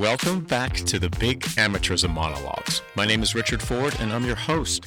[0.00, 2.80] Welcome back to the Big Amateurism Monologues.
[2.94, 4.86] My name is Richard Ford, and I'm your host.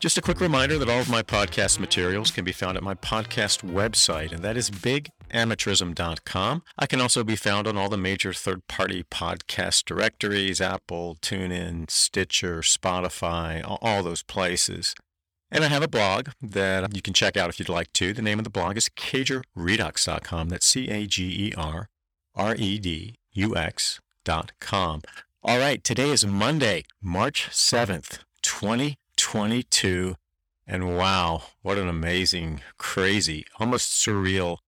[0.00, 2.94] Just a quick reminder that all of my podcast materials can be found at my
[2.94, 6.62] podcast website, and that is bigamateurism.com.
[6.78, 11.90] I can also be found on all the major third party podcast directories Apple, TuneIn,
[11.90, 14.94] Stitcher, Spotify, all those places.
[15.50, 18.14] And I have a blog that you can check out if you'd like to.
[18.14, 20.48] The name of the blog is cagerredux.com.
[20.48, 21.90] That's C A G E R
[22.34, 23.54] R E D U
[24.26, 25.02] X.com.
[25.42, 30.16] All right, today is Monday, March 7th, 2022.
[30.66, 34.58] And wow, what an amazing, crazy, almost surreal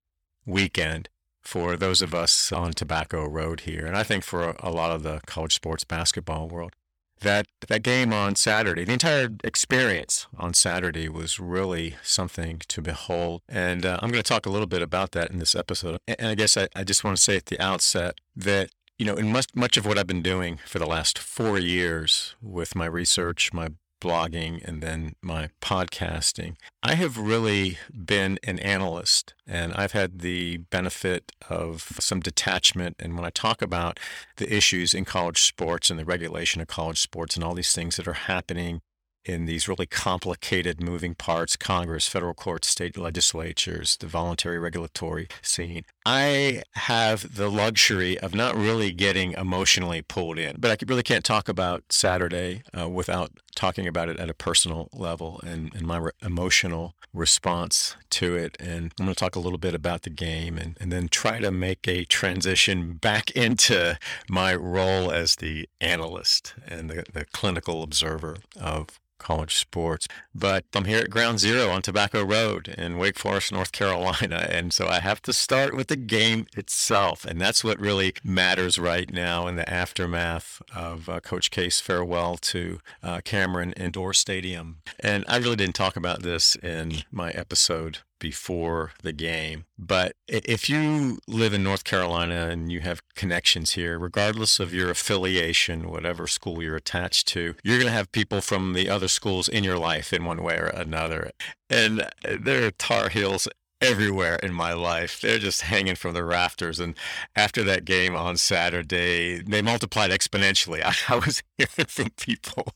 [0.45, 1.09] weekend
[1.41, 3.85] for those of us on Tobacco Road here.
[3.87, 6.73] And I think for a lot of the college sports basketball world
[7.21, 13.41] that that game on Saturday, the entire experience on Saturday was really something to behold.
[13.49, 15.99] And uh, I'm going to talk a little bit about that in this episode.
[16.07, 19.15] And I guess I, I just want to say at the outset that you know,
[19.15, 22.85] in much much of what I've been doing for the last four years with my
[22.85, 26.55] research, my blogging and then my podcasting.
[26.83, 32.95] I have really been an analyst and I've had the benefit of some detachment.
[32.99, 33.99] And when I talk about
[34.37, 37.95] the issues in college sports and the regulation of college sports and all these things
[37.95, 38.81] that are happening
[39.27, 45.83] in these really complicated moving parts Congress, federal courts, state legislatures, the voluntary regulatory scene.
[46.09, 51.25] I have the luxury of not really getting emotionally pulled in, but I really can't
[51.25, 55.97] talk about Saturday uh, without talking about it at a personal level and, and my
[55.97, 58.55] re- emotional response to it.
[58.57, 61.39] And I'm going to talk a little bit about the game and, and then try
[61.39, 63.99] to make a transition back into
[64.29, 70.07] my role as the analyst and the, the clinical observer of college sports.
[70.33, 74.45] But I'm here at Ground Zero on Tobacco Road in Wake Forest, North Carolina.
[74.57, 77.25] And so I have to start with the game itself.
[77.25, 82.37] And that's what really matters right now in the aftermath of uh, Coach K's farewell
[82.37, 84.77] to uh, Cameron Indoor Stadium.
[84.99, 89.65] And I really didn't talk about this in my episode before the game.
[89.77, 94.89] But if you live in North Carolina and you have connections here, regardless of your
[94.89, 99.47] affiliation, whatever school you're attached to, you're going to have people from the other schools
[99.47, 101.31] in your life in one way or another.
[101.69, 103.47] And uh, there are Tar Heels
[103.81, 105.21] everywhere in my life.
[105.21, 106.79] They're just hanging from the rafters.
[106.79, 106.95] And
[107.35, 110.81] after that game on Saturday, they multiplied exponentially.
[110.83, 112.73] I, I was hearing from people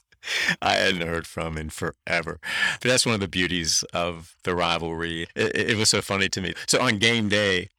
[0.61, 2.39] I hadn't heard from in forever.
[2.81, 5.27] But that's one of the beauties of the rivalry.
[5.35, 6.53] It, it was so funny to me.
[6.67, 7.69] So on game day,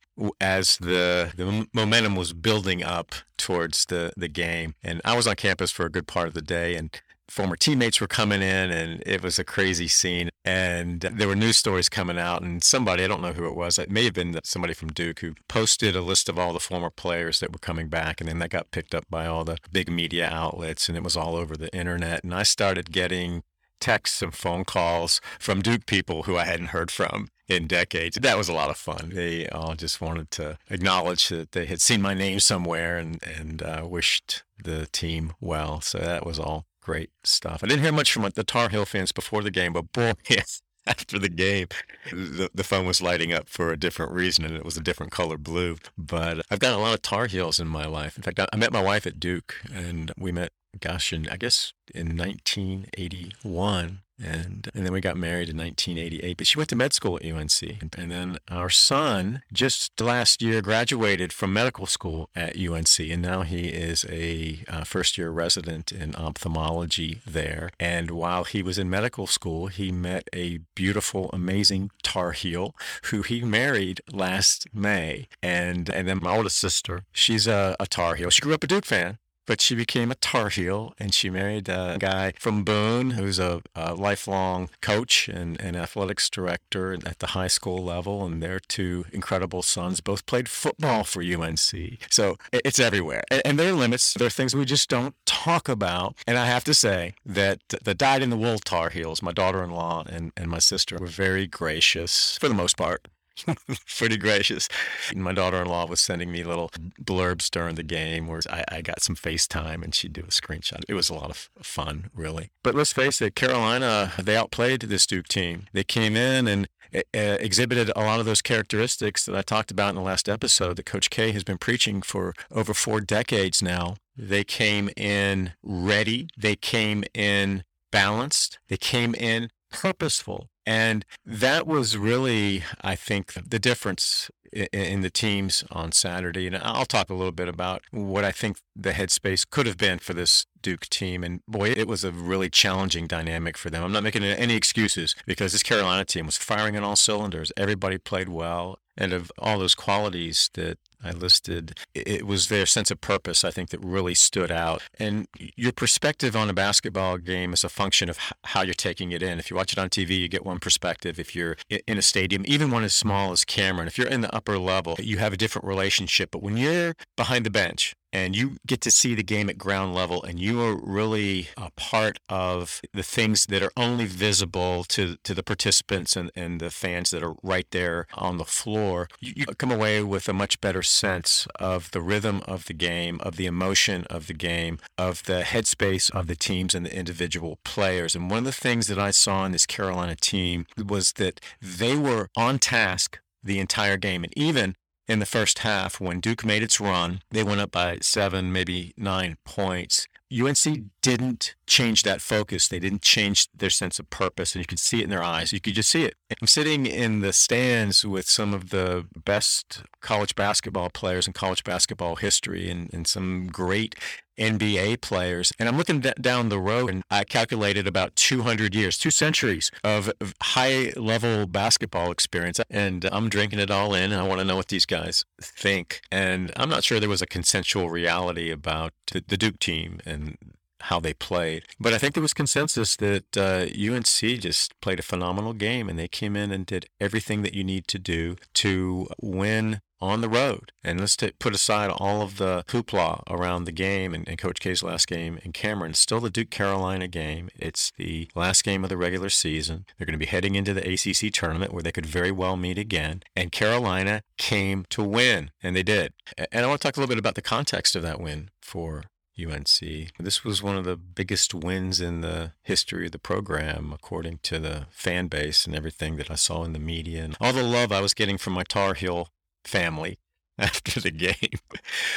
[0.41, 5.37] as the the momentum was building up towards the the game, and I was on
[5.37, 9.03] campus for a good part of the day, and former teammates were coming in and
[9.07, 13.07] it was a crazy scene and there were news stories coming out and somebody i
[13.07, 16.03] don't know who it was it may have been somebody from duke who posted a
[16.03, 18.95] list of all the former players that were coming back and then that got picked
[18.95, 22.35] up by all the big media outlets and it was all over the internet and
[22.35, 23.43] i started getting
[23.81, 28.17] texts and phone calls from duke people who i hadn't heard from in decades.
[28.21, 29.11] That was a lot of fun.
[29.13, 33.63] They all just wanted to acknowledge that they had seen my name somewhere and and
[33.63, 35.81] uh, wished the team well.
[35.81, 37.63] So that was all great stuff.
[37.63, 40.63] I didn't hear much from the Tar Heel fans before the game, but boy, yes,
[40.87, 41.69] after the game,
[42.11, 45.13] the, the phone was lighting up for a different reason, and it was a different
[45.13, 45.77] color blue.
[45.97, 48.17] But I've got a lot of Tar Heels in my life.
[48.17, 51.73] In fact, I met my wife at Duke, and we met, gosh, in, I guess
[51.95, 56.37] in 1981 and and then we got married in 1988.
[56.37, 57.63] But she went to med school at UNC,
[57.97, 63.43] and then our son just last year graduated from medical school at UNC, and now
[63.43, 67.71] he is a uh, first year resident in ophthalmology there.
[67.79, 72.75] And while he was in medical school, he met a beautiful, amazing Tar Heel
[73.05, 78.15] who he married last May, and and then my oldest sister, she's a, a Tar
[78.15, 78.31] Heel.
[78.31, 81.69] She grew up a Duke fan, but she became a Tar Heel and she married
[81.69, 87.29] a guy from Boone who's a, a lifelong coach and, and, athletics director at the
[87.29, 88.25] high school level.
[88.25, 91.99] And their two incredible sons both played football for UNC.
[92.11, 93.25] So it's everywhere.
[93.31, 94.15] And, and there are limits.
[94.15, 96.15] There are things we just don't talk about.
[96.27, 99.63] And I have to say that the dyed in the wool Tar Heels, my daughter
[99.63, 103.09] in law and, and my sister, were very gracious for the most part
[103.99, 104.69] pretty gracious.
[105.15, 106.71] My daughter-in-law was sending me little
[107.03, 110.83] blurbs during the game where I, I, got some FaceTime and she'd do a screenshot.
[110.89, 112.51] It was a lot of fun, really.
[112.63, 115.67] But let's face it, Carolina, they outplayed this Duke team.
[115.73, 119.91] They came in and uh, exhibited a lot of those characteristics that I talked about
[119.91, 123.97] in the last episode that Coach K has been preaching for over four decades now.
[124.17, 126.29] They came in ready.
[126.37, 128.59] They came in balanced.
[128.69, 135.65] They came in purposeful And that was really, I think, the difference in the teams
[135.71, 136.47] on Saturday.
[136.47, 139.99] And I'll talk a little bit about what I think the headspace could have been
[139.99, 141.25] for this Duke team.
[141.25, 143.83] And boy, it was a really challenging dynamic for them.
[143.83, 147.51] I'm not making any excuses because this Carolina team was firing on all cylinders.
[147.57, 148.79] Everybody played well.
[148.97, 153.51] And of all those qualities that I listed, it was their sense of purpose, I
[153.51, 154.83] think, that really stood out.
[154.99, 155.27] And
[155.57, 159.39] your perspective on a basketball game is a function of how you're taking it in.
[159.39, 161.19] If you watch it on TV, you get one perspective.
[161.19, 161.57] If you're
[161.87, 164.97] in a stadium, even one as small as Cameron, if you're in the upper level,
[164.99, 166.31] you have a different relationship.
[166.31, 169.95] But when you're behind the bench, and you get to see the game at ground
[169.95, 175.17] level and you are really a part of the things that are only visible to,
[175.25, 179.33] to the participants and, and the fans that are right there on the floor you,
[179.37, 183.37] you come away with a much better sense of the rhythm of the game of
[183.37, 188.15] the emotion of the game of the headspace of the teams and the individual players
[188.15, 191.97] and one of the things that i saw in this carolina team was that they
[191.97, 194.25] were on task the entire game.
[194.25, 194.75] And even
[195.09, 197.23] in the first half when Duke made its run.
[197.31, 200.07] They went up by seven, maybe nine points.
[200.33, 202.67] UNC didn't change that focus.
[202.67, 205.53] They didn't change their sense of purpose, and you could see it in their eyes.
[205.53, 206.15] You could just see it.
[206.41, 211.65] I'm sitting in the stands with some of the best college basketball players in college
[211.65, 213.95] basketball history and, and some great
[214.39, 215.53] NBA players.
[215.59, 220.13] And I'm looking down the road and I calculated about 200 years, two centuries of,
[220.43, 222.61] high level basketball experience.
[222.71, 224.13] And I'm drinking it all in.
[224.13, 226.01] And I want to know what these guys think.
[226.11, 230.37] And I'm not sure there was a consensual reality about the, the Duke team and
[230.83, 231.65] how they played.
[231.79, 235.99] But I think there was consensus that uh, UNC just played a phenomenal game and
[235.99, 240.29] they came in and did everything that you need to do to win on the
[240.29, 240.73] road.
[240.83, 244.83] And let's put aside all of the hoopla around the game and, and, Coach K's
[244.83, 245.95] last game in Cameron.
[245.95, 247.49] Still the Duke Carolina game.
[247.55, 249.87] It's the last game of the regular season.
[249.97, 252.79] They're going to be heading into the ACC tournament where they could very well meet
[252.79, 253.23] again.
[253.37, 256.13] And Carolina came to win, and they did.
[256.51, 259.05] And I want to talk a little bit about the context of that win for
[259.41, 260.13] UNC.
[260.19, 264.59] This was one of the biggest wins in the history of the program, according to
[264.59, 267.93] the fan base and everything that I saw in the media and all the love
[267.93, 269.29] I was getting from my Tar Heel
[269.65, 270.19] family
[270.59, 271.59] after the game.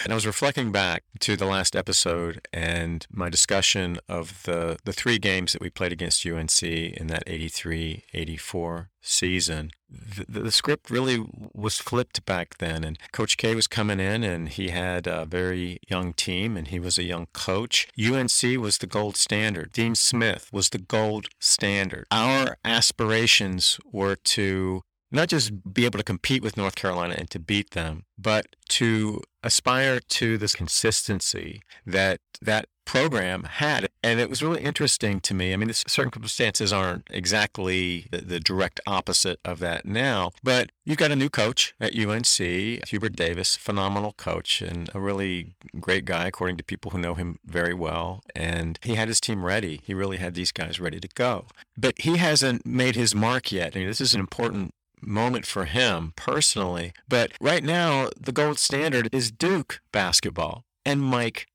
[0.04, 4.94] And I was reflecting back to the last episode and my discussion of the, the
[4.94, 9.72] three games that we played against UNC in that 83 84 season.
[9.90, 14.50] The, the, script really was flipped back then, and Coach K was coming in, and
[14.50, 17.88] he had a very young team, and he was a young coach.
[17.98, 19.72] UNC was the gold standard.
[19.72, 22.08] Dean Smith was the gold standard.
[22.12, 24.82] Our aspirations were to
[25.16, 29.22] not just be able to compete with North Carolina and to beat them, but to
[29.44, 33.90] aspire to this consistency that that program had.
[34.04, 35.54] And it was really interesting to me.
[35.54, 41.00] I mean, the circumstances aren't exactly the, the, direct opposite of that now, but you've
[41.00, 46.28] got a new coach at UNC, Hubert Davis, phenomenal coach and a really great guy,
[46.28, 48.24] according to people who know him very well.
[48.36, 49.82] And he had his team ready.
[49.84, 51.48] He really had these guys ready to go.
[51.76, 53.76] But he hasn't made his mark yet.
[53.76, 56.94] I mean, this is an important moment for him personally.
[57.08, 61.48] But right now, the gold standard is Duke basketball and Mike.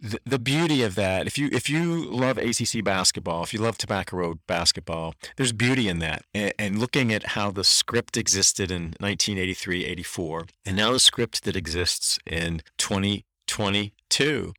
[0.00, 3.76] The, the beauty of that, if you if you love ACC basketball, if you love
[3.76, 6.24] Tobacco Road basketball, there's beauty in that.
[6.32, 11.44] And, and looking at how the script existed in 1983, 84, and now the script
[11.44, 14.54] that exists in 2022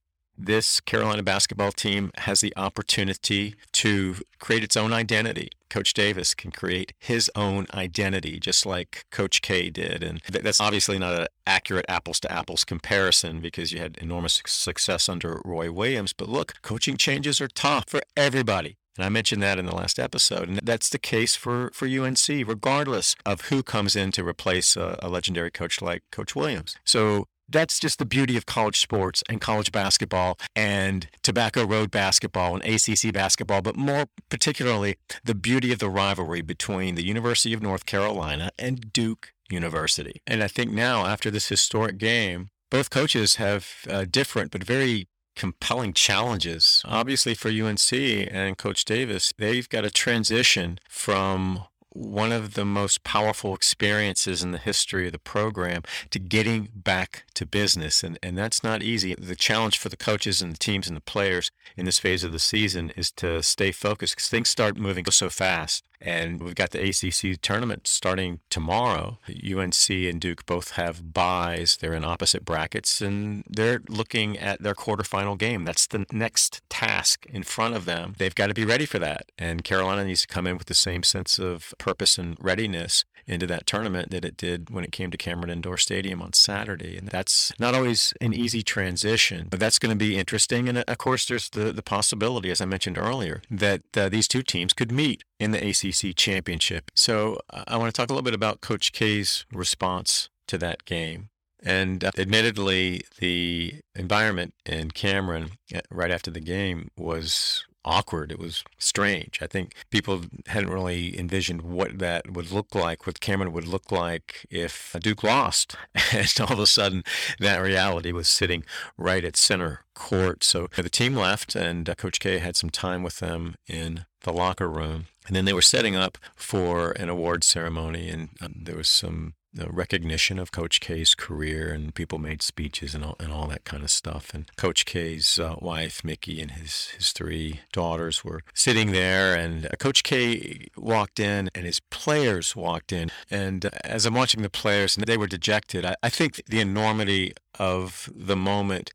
[0.46, 5.50] this Carolina basketball team has the opportunity to create its own identity.
[5.70, 10.04] Coach Davis can create his own identity, just like Coach K did.
[10.04, 15.08] And that's obviously not an accurate apples to apples comparison because you had enormous success
[15.08, 16.12] under Roy Williams.
[16.12, 18.78] But look, coaching changes are tough for everybody.
[18.98, 20.50] And I mentioned that in the last episode.
[20.50, 25.00] And that's the case for, for UNC, regardless of who comes in to replace a,
[25.02, 26.76] a legendary coach like Coach Williams.
[26.84, 32.56] So that's just the beauty of college sports and college basketball and Tobacco Road basketball
[32.56, 37.62] and ACC basketball, but more particularly the beauty of the rivalry between the University of
[37.62, 40.22] North Carolina and Duke University.
[40.26, 45.08] And I think now, after this historic game, both coaches have uh, different but very
[45.36, 46.82] compelling challenges.
[46.86, 53.04] Obviously, for UNC and Coach Davis, they've got to transition from one of the most
[53.04, 58.04] powerful experiences in the history of the program to getting back to business.
[58.04, 59.14] And, and that's not easy.
[59.16, 62.32] The challenge for the coaches and the teams and the players in this phase of
[62.32, 65.84] the season is to stay focused because things start moving so fast.
[66.02, 69.20] And we've got the ACC tournament starting tomorrow.
[69.30, 71.78] UNC and Duke both have byes.
[71.78, 75.64] They're in opposite brackets and they're looking at their quarterfinal game.
[75.64, 78.16] That's the next task in front of them.
[78.18, 79.32] They've got to be ready for that.
[79.38, 83.48] And Carolina needs to come in with the same sense of purpose and readiness into
[83.48, 86.98] that tournament that it did when it came to Cameron Indoor Stadium on Saturday.
[86.98, 90.68] And that's not always an easy transition, but that's going to be interesting.
[90.68, 94.42] And of course, there's the, the possibility, as I mentioned earlier, that uh, these two
[94.44, 96.92] teams could meet in the ACC championship.
[96.94, 101.30] So I want to talk a little bit about Coach K's response to that game.
[101.64, 108.32] And uh, admittedly, the environment in Cameron uh, right after the game was awkward.
[108.32, 109.40] It was strange.
[109.42, 113.92] I think people hadn't really envisioned what that would look like, what Cameron would look
[113.92, 115.76] like if Duke lost.
[116.14, 117.04] And all of a sudden,
[117.40, 118.64] that reality was sitting
[118.98, 120.44] right at center court.
[120.44, 124.34] So the team left, and uh, Coach K had some time with them in the
[124.34, 125.06] locker room.
[125.28, 129.34] And then they were setting up for an award ceremony, and um, there was some
[129.54, 133.66] the recognition of Coach K's career, and people made speeches and all, and all that
[133.66, 134.34] kind of stuff.
[134.34, 139.66] And Coach K's uh, wife, Mickey, and his, his three daughters were sitting there, and
[139.66, 143.12] uh, Coach K walked in, and his players walked in.
[143.30, 146.60] And uh, as I'm watching the players, and they were dejected, I, I think the
[146.60, 148.94] enormity of the moment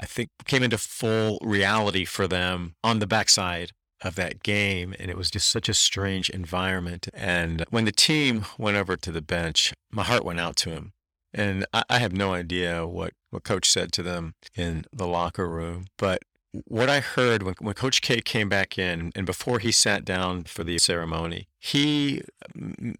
[0.00, 4.94] I think came into full reality for them on the backside of that game.
[4.98, 7.08] And it was just such a strange environment.
[7.14, 10.92] And when the team went over to the bench, my heart went out to him.
[11.32, 15.48] And I, I have no idea what, what coach said to them in the locker
[15.48, 15.86] room.
[15.98, 20.04] But what I heard when, when Coach K came back in and before he sat
[20.04, 22.22] down for the ceremony, he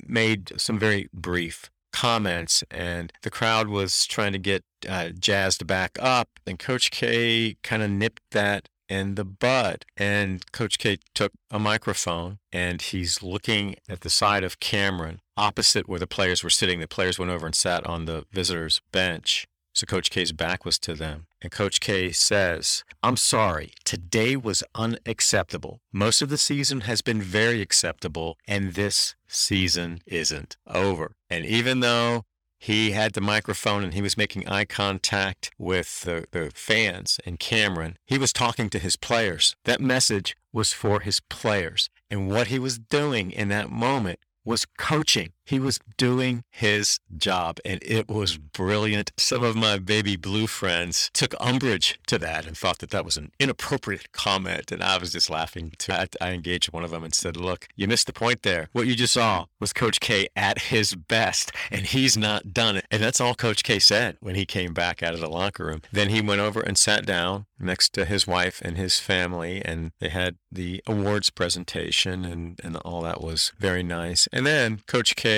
[0.06, 5.98] made some very brief comments and the crowd was trying to get uh, jazzed back
[6.00, 9.84] up and coach k kind of nipped that in the bud.
[9.96, 15.88] And Coach K took a microphone and he's looking at the side of Cameron, opposite
[15.88, 16.80] where the players were sitting.
[16.80, 19.46] The players went over and sat on the visitors' bench.
[19.74, 21.26] So Coach K's back was to them.
[21.40, 25.78] And Coach K says, I'm sorry, today was unacceptable.
[25.92, 31.12] Most of the season has been very acceptable, and this season isn't over.
[31.30, 32.24] And even though
[32.58, 37.38] he had the microphone and he was making eye contact with the, the fans and
[37.38, 37.96] Cameron.
[38.04, 39.54] He was talking to his players.
[39.64, 41.88] That message was for his players.
[42.10, 45.32] And what he was doing in that moment was coaching.
[45.48, 49.12] He was doing his job and it was brilliant.
[49.16, 53.16] Some of my baby blue friends took umbrage to that and thought that that was
[53.16, 54.70] an inappropriate comment.
[54.70, 55.72] And I was just laughing.
[55.78, 55.92] Too.
[55.92, 58.68] I, I engaged one of them and said, Look, you missed the point there.
[58.72, 62.84] What you just saw was Coach K at his best and he's not done it.
[62.90, 65.80] And that's all Coach K said when he came back out of the locker room.
[65.90, 69.92] Then he went over and sat down next to his wife and his family and
[69.98, 74.28] they had the awards presentation and, and all that was very nice.
[74.30, 75.37] And then Coach K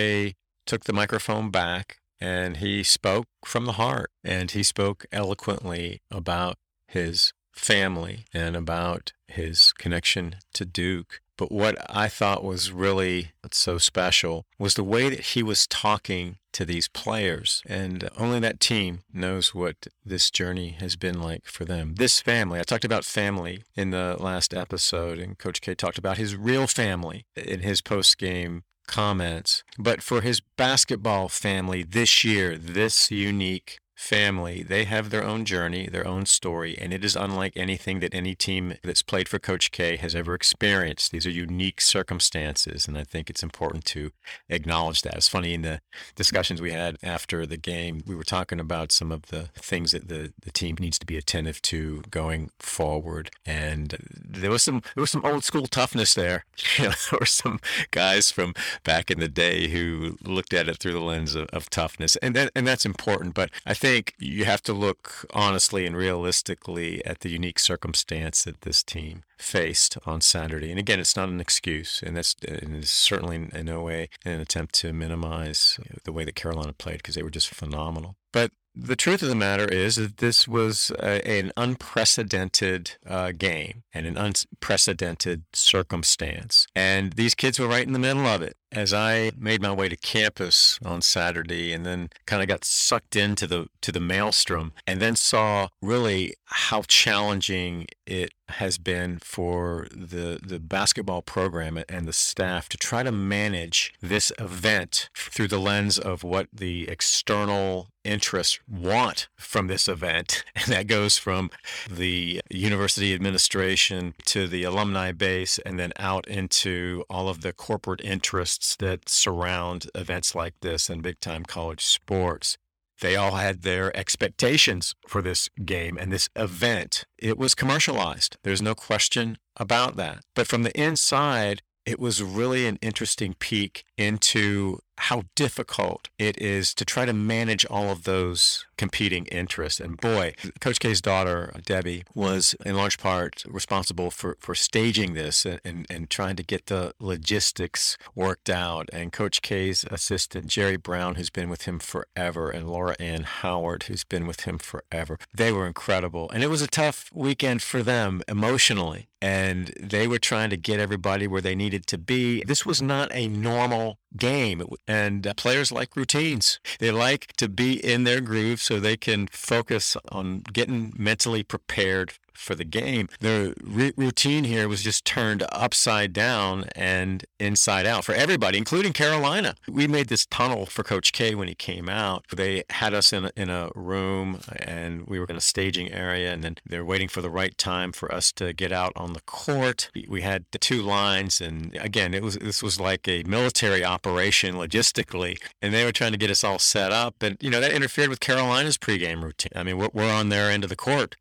[0.67, 6.57] took the microphone back and he spoke from the heart and he spoke eloquently about
[6.87, 11.21] his family and about his connection to Duke.
[11.37, 16.37] But what I thought was really so special was the way that he was talking
[16.53, 17.63] to these players.
[17.67, 21.95] And only that team knows what this journey has been like for them.
[21.95, 26.19] This family, I talked about family in the last episode, and Coach K talked about
[26.19, 29.63] his real family in his post game comments.
[29.79, 35.87] But for his basketball family this year, this unique family, they have their own journey,
[35.87, 39.71] their own story, and it is unlike anything that any team that's played for Coach
[39.71, 41.13] K has ever experienced.
[41.13, 44.11] These are unique circumstances, and I think it's important to
[44.49, 45.17] acknowledge that.
[45.17, 45.83] It's funny in the
[46.17, 50.09] discussions we had after the game, we were talking about some of the things that
[50.09, 55.03] the, the team needs to be attentive to going forward, and there was some there
[55.03, 56.47] was some old school toughness there.
[56.79, 57.59] You know, there were some
[57.91, 58.55] guys from
[58.85, 62.35] back in the day who looked at it through the lens of, of toughness, and
[62.37, 63.35] that, and that's important.
[63.35, 68.45] But I think think you have to look honestly and realistically at the unique circumstance
[68.45, 70.71] that this team faced on Saturday.
[70.71, 74.75] And again, it's not an excuse, and that's and certainly in no way an attempt
[74.77, 78.17] to minimize the way that Carolina played because they were just phenomenal.
[78.33, 83.83] But the truth of the matter is that this was a, an unprecedented uh, game
[83.93, 86.69] and an unprecedented circumstance.
[86.77, 88.57] And these kids were right in the middle of it.
[88.73, 93.17] As I made my way to campus on Saturday and then kind of got sucked
[93.17, 99.87] into the to the maelstrom and then saw really how challenging it has been for
[99.91, 105.61] the the basketball program and the staff to try to manage this event through the
[105.61, 110.45] lens of what the external interests want from this event.
[110.61, 111.51] And that goes from
[111.91, 118.03] the university administration to the alumni base and then out into all of the corporate
[118.05, 122.57] interests that surround events like this in big time college sports
[123.01, 127.05] they all had their expectations for this game and this event.
[127.19, 128.37] It was commercialized.
[128.45, 130.21] There's no question about that.
[130.35, 136.75] But from the inside, it was really an interesting peek into how difficult it is
[136.75, 139.81] to try to manage all of those competing interests.
[139.81, 145.47] And boy, Coach K's daughter, Debbie, was in large part responsible for, for staging this
[145.47, 148.91] and, and, and trying to get the logistics worked out.
[148.93, 153.85] And Coach K's assistant, Jerry Brown, who's been with him forever, and Laura Ann Howard,
[153.85, 156.31] who's been with him forever, they were incredible.
[156.31, 159.09] And it was a tough weekend for them emotionally.
[159.23, 162.43] And they were trying to get everybody where they needed to be.
[162.45, 164.63] This was not a normal game.
[164.87, 166.61] And uh, players like routines.
[166.79, 172.13] They like to be in their groove so they can focus on getting mentally prepared
[172.35, 173.09] for the game.
[173.21, 178.93] The r- routine here was just turned upside down and inside out for everybody, including
[178.93, 179.55] Carolina.
[179.69, 182.25] We made this tunnel for Coach K when he came out.
[182.35, 186.33] They had us in a, in a room and we were in a staging area,
[186.33, 189.21] and then they're waiting for the right time for us to get out on the
[189.23, 189.91] court.
[190.09, 195.37] We had two lines, and again, it was this was like a military operation logistically,
[195.63, 198.09] and they were trying to get us all set up, and you know that interfered
[198.09, 199.53] with Carolina's pregame routine.
[199.55, 201.17] I mean, we're, we're on their end of the court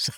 [0.00, 0.12] So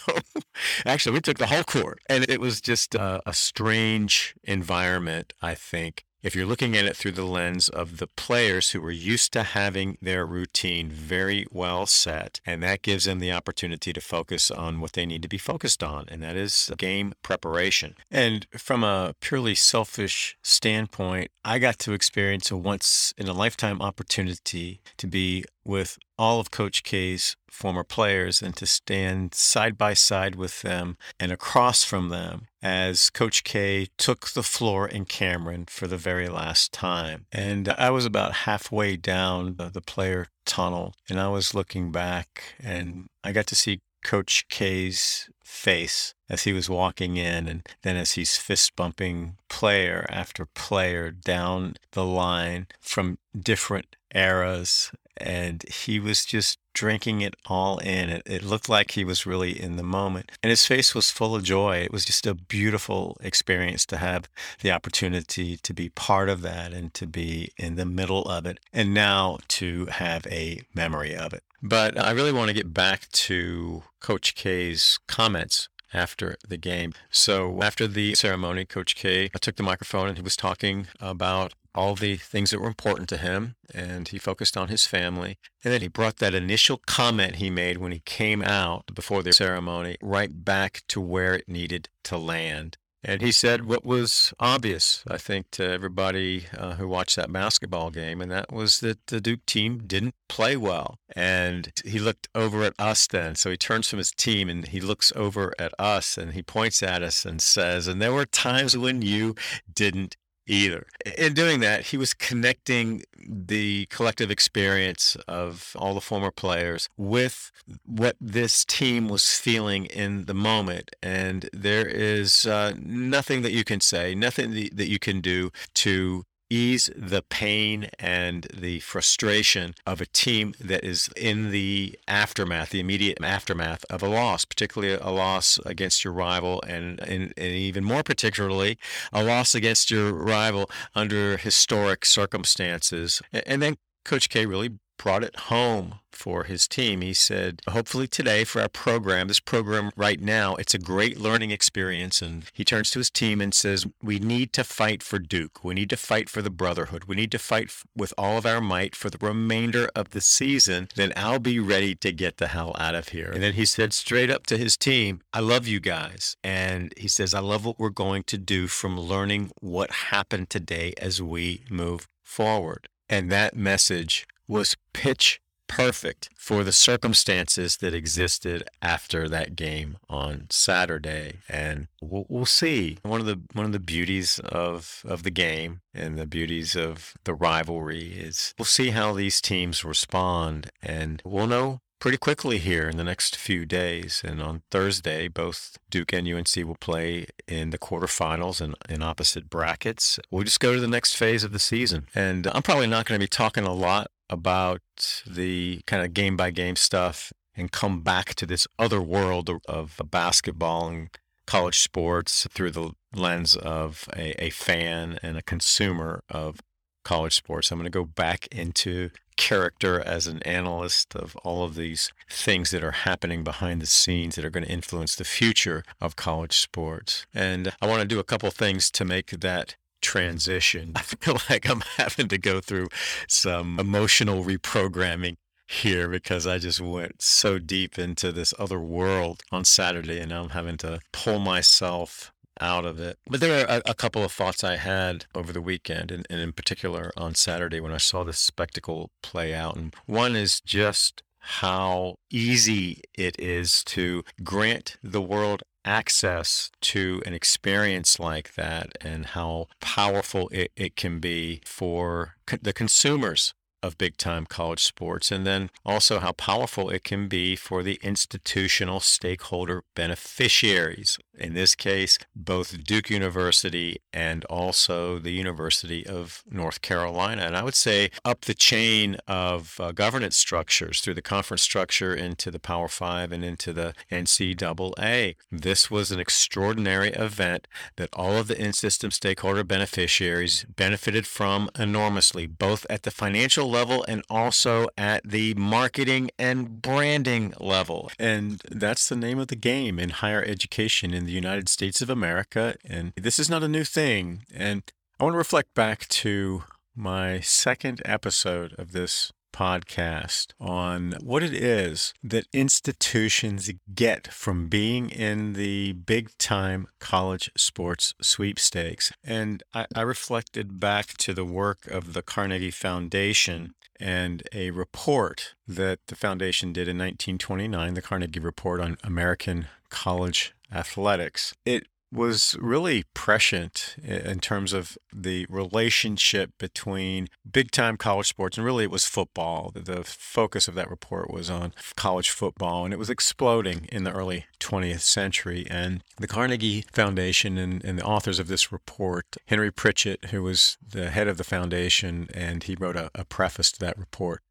[0.87, 5.55] actually, we took the whole court, and it was just a, a strange environment, I
[5.55, 9.33] think, if you're looking at it through the lens of the players who were used
[9.33, 14.49] to having their routine very well set, and that gives them the opportunity to focus
[14.51, 17.97] on what they need to be focused on, and that is game preparation.
[18.09, 23.83] And from a purely selfish standpoint, I got to experience a once in a lifetime
[23.83, 29.93] opportunity to be with all of Coach K's former players and to stand side by
[29.93, 35.67] side with them and across from them as Coach K took the floor in Cameron
[35.69, 37.27] for the very last time.
[37.33, 42.55] And I was about halfway down the, the player tunnel and I was looking back
[42.63, 47.97] and I got to see Coach K's face as he was walking in, and then
[47.97, 56.01] as he's fist bumping player after player down the line from different eras and he
[56.01, 58.09] was just drinking it all in.
[58.09, 60.33] It, it, looked like he was really in the moment.
[60.43, 61.79] And his face was full of joy.
[61.79, 64.29] It was just a beautiful experience to have
[64.63, 68.59] the opportunity to be part of that and to be in the middle of it,
[68.73, 71.43] and now to have a memory of it.
[71.63, 76.95] But I really want to get back to Coach K's comments after the game.
[77.11, 81.95] So after the ceremony, Coach K took the microphone and he was talking about all
[81.95, 85.39] the things that were important to him and he focused on his family.
[85.65, 89.33] And then he brought that initial comment he made when he came out before the
[89.33, 92.77] ceremony right back to where it needed to land.
[93.05, 97.91] And he said what was obvious, I think, to everybody uh, who watched that basketball
[97.91, 100.99] game, and that was that the Duke team didn't play well.
[101.15, 103.35] And he looked over at us then.
[103.35, 106.83] So he turns from his team and he looks over at us and he points
[106.83, 109.35] at us and says, And there were times when you
[109.73, 110.87] didn't either.
[111.17, 117.53] In doing that, he was connecting the collective experience of all the former players with
[117.87, 120.95] what this team was feeling in the moment.
[121.03, 126.25] And there is uh, nothing that you can say, nothing that you can do to
[126.53, 132.81] ease the pain and the frustration of a team that is in the aftermath, the
[132.81, 137.83] immediate aftermath of a loss, particularly a loss against your rival, and, and, and even
[137.83, 138.79] more particularly,
[139.13, 143.23] a loss against your rival under historic circumstances.
[143.47, 144.71] And then Coach K really
[145.03, 147.01] brought it home for his team.
[147.01, 151.51] He said, hopefully today for our program, this program right now, it's a great learning
[151.51, 152.23] experience.
[152.23, 155.65] And he turns to his team and says, we need to fight for Duke.
[155.65, 157.07] We need to fight for the brotherhood.
[157.07, 160.89] We need to fight with all of our might for the remainder of the season.
[160.95, 163.33] Then I'll be ready to get the hell out of here.
[163.33, 166.37] And then he said straight up to his team, I love you guys.
[166.45, 170.95] And he says, I love what we're going to do from learning what happened today
[170.99, 172.89] as we move forward.
[173.09, 175.41] And that message was pitch
[175.73, 181.39] perfect for the circumstances that existed after that game on Saturday.
[181.49, 182.99] And we'll, we'll see.
[183.03, 187.15] One of the one of the beauties of of the game and the beauties of
[187.25, 192.89] the rivalry is we'll see how these teams respond, and we'll know pretty quickly here
[192.89, 194.23] in the next few days.
[194.25, 199.49] And on Thursday, both Duke and UNC will play in the quarterfinals and in opposite
[199.49, 200.19] brackets.
[200.29, 202.09] We'll just go to the next phase of the season.
[202.13, 204.81] And I'm probably not going to be talking a lot about
[205.27, 210.01] the kind of game by game stuff and come back to this other world of
[210.11, 211.11] basketball and
[211.47, 216.61] college sports through the lens of a, a fan and a consumer of
[217.05, 217.71] college sports.
[217.71, 222.71] I'm going to go back into character as an analyst of all of these things
[222.71, 226.57] that are happening behind the scenes that are going to influence the future of college
[226.57, 227.27] sports.
[227.35, 230.93] And I want to do a couple things to make that transition.
[230.97, 232.89] I feel like I'm having to go through
[233.29, 235.37] some emotional reprogramming
[235.69, 240.51] here because I just went so deep into this other world on Saturday and I'm
[240.51, 243.19] having to pull myself out of it.
[243.27, 246.39] But there are a, a, couple of thoughts I had over the weekend, and, and
[246.39, 249.77] in particular on Saturday when I saw this spectacle play out.
[249.77, 257.35] And one is just how easy it is to grant the world access to an
[257.35, 263.99] experience like that and how powerful it, it can be for co- the consumers of
[263.99, 269.01] big time college sports, and then also how powerful it can be for the institutional
[269.01, 271.19] stakeholder beneficiaries.
[271.39, 277.43] In this case, both Duke University and also the University of North Carolina.
[277.43, 282.15] And I would say up the chain of uh, governance structures through the conference structure
[282.15, 285.37] into the Power Five and into the NCAA.
[285.51, 287.67] This was an extraordinary event
[287.97, 293.69] that all of the in system stakeholder beneficiaries benefited from enormously, both at the financial
[293.73, 298.11] level and also at the marketing and branding level.
[298.19, 302.11] And that's the name of the game in higher education in the United States of
[302.11, 302.77] America.
[302.85, 304.45] And this is not a new thing.
[304.55, 304.83] And
[305.19, 311.55] I want to reflect back to my second episode of this podcast on what it
[311.55, 319.13] is that institutions get from being in the big time college sports sweepstakes.
[319.23, 325.55] And I, I, reflected back to the work of the Carnegie Foundation and a report
[325.69, 331.55] that the foundation did in 1929, the Carnegie Report on American College Athletics.
[331.65, 338.67] It was really prescient in terms of the relationship between big time college sports and
[338.67, 339.73] really it was football.
[339.75, 344.13] The focus of that report was on college football and it was exploding in the
[344.13, 345.67] early 20th century.
[345.71, 350.77] And the Carnegie Foundation and, and the authors of this report, Henry Pritchett, who was
[350.87, 354.43] the head of the foundation, and he wrote a, a preface to that report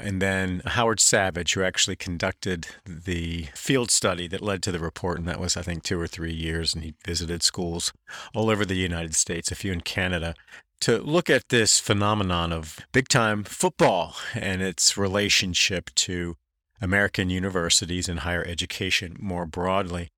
[0.00, 5.18] and then Howard Savage, who actually conducted the field study that led to the report,
[5.18, 6.74] and that was, I think, two or three years.
[6.74, 7.92] And he visited schools
[8.34, 10.34] all over the United States, a few in Canada,
[10.80, 16.36] to look at this phenomenon of big time football and its relationship to
[16.80, 20.08] American universities and higher education more broadly.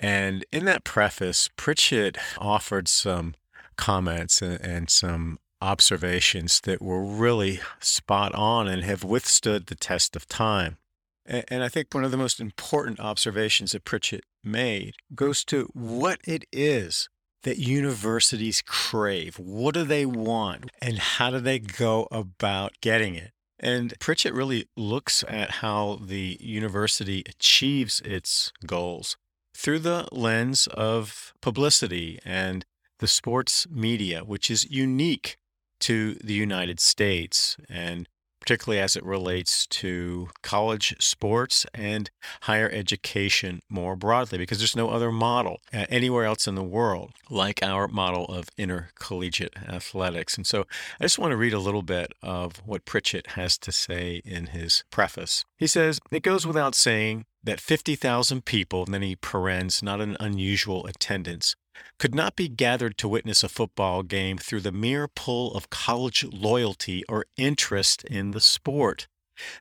[0.00, 3.34] And in that preface, Pritchett offered some
[3.76, 10.28] comments and, some observations that were really spot on and have withstood the test of
[10.28, 10.78] time.
[11.26, 16.20] And I think one of the most important observations that Pritchett made goes to what
[16.24, 17.08] it is
[17.42, 19.38] that universities crave.
[19.38, 20.70] What do they want?
[20.80, 23.32] And how do they go about getting it?
[23.60, 29.16] And Pritchett really looks at how the university achieves its goals
[29.54, 32.64] through the lens of publicity and
[33.00, 35.36] the sports media, which is unique
[35.80, 38.08] to the United States, and
[38.48, 42.10] particularly as it relates to college sports and
[42.42, 47.12] higher education more broadly, because there's no other model uh, anywhere else in the world
[47.28, 50.36] like our model of intercollegiate athletics.
[50.36, 50.64] And so
[50.98, 54.46] I just want to read a little bit of what Pritchett has to say in
[54.46, 55.44] his preface.
[55.58, 60.16] He says, It goes without saying that 50,000 people, and then he parens, not an
[60.20, 61.54] unusual attendance,
[61.98, 66.24] could not be gathered to witness a football game through the mere pull of college
[66.24, 69.08] loyalty or interest in the sport.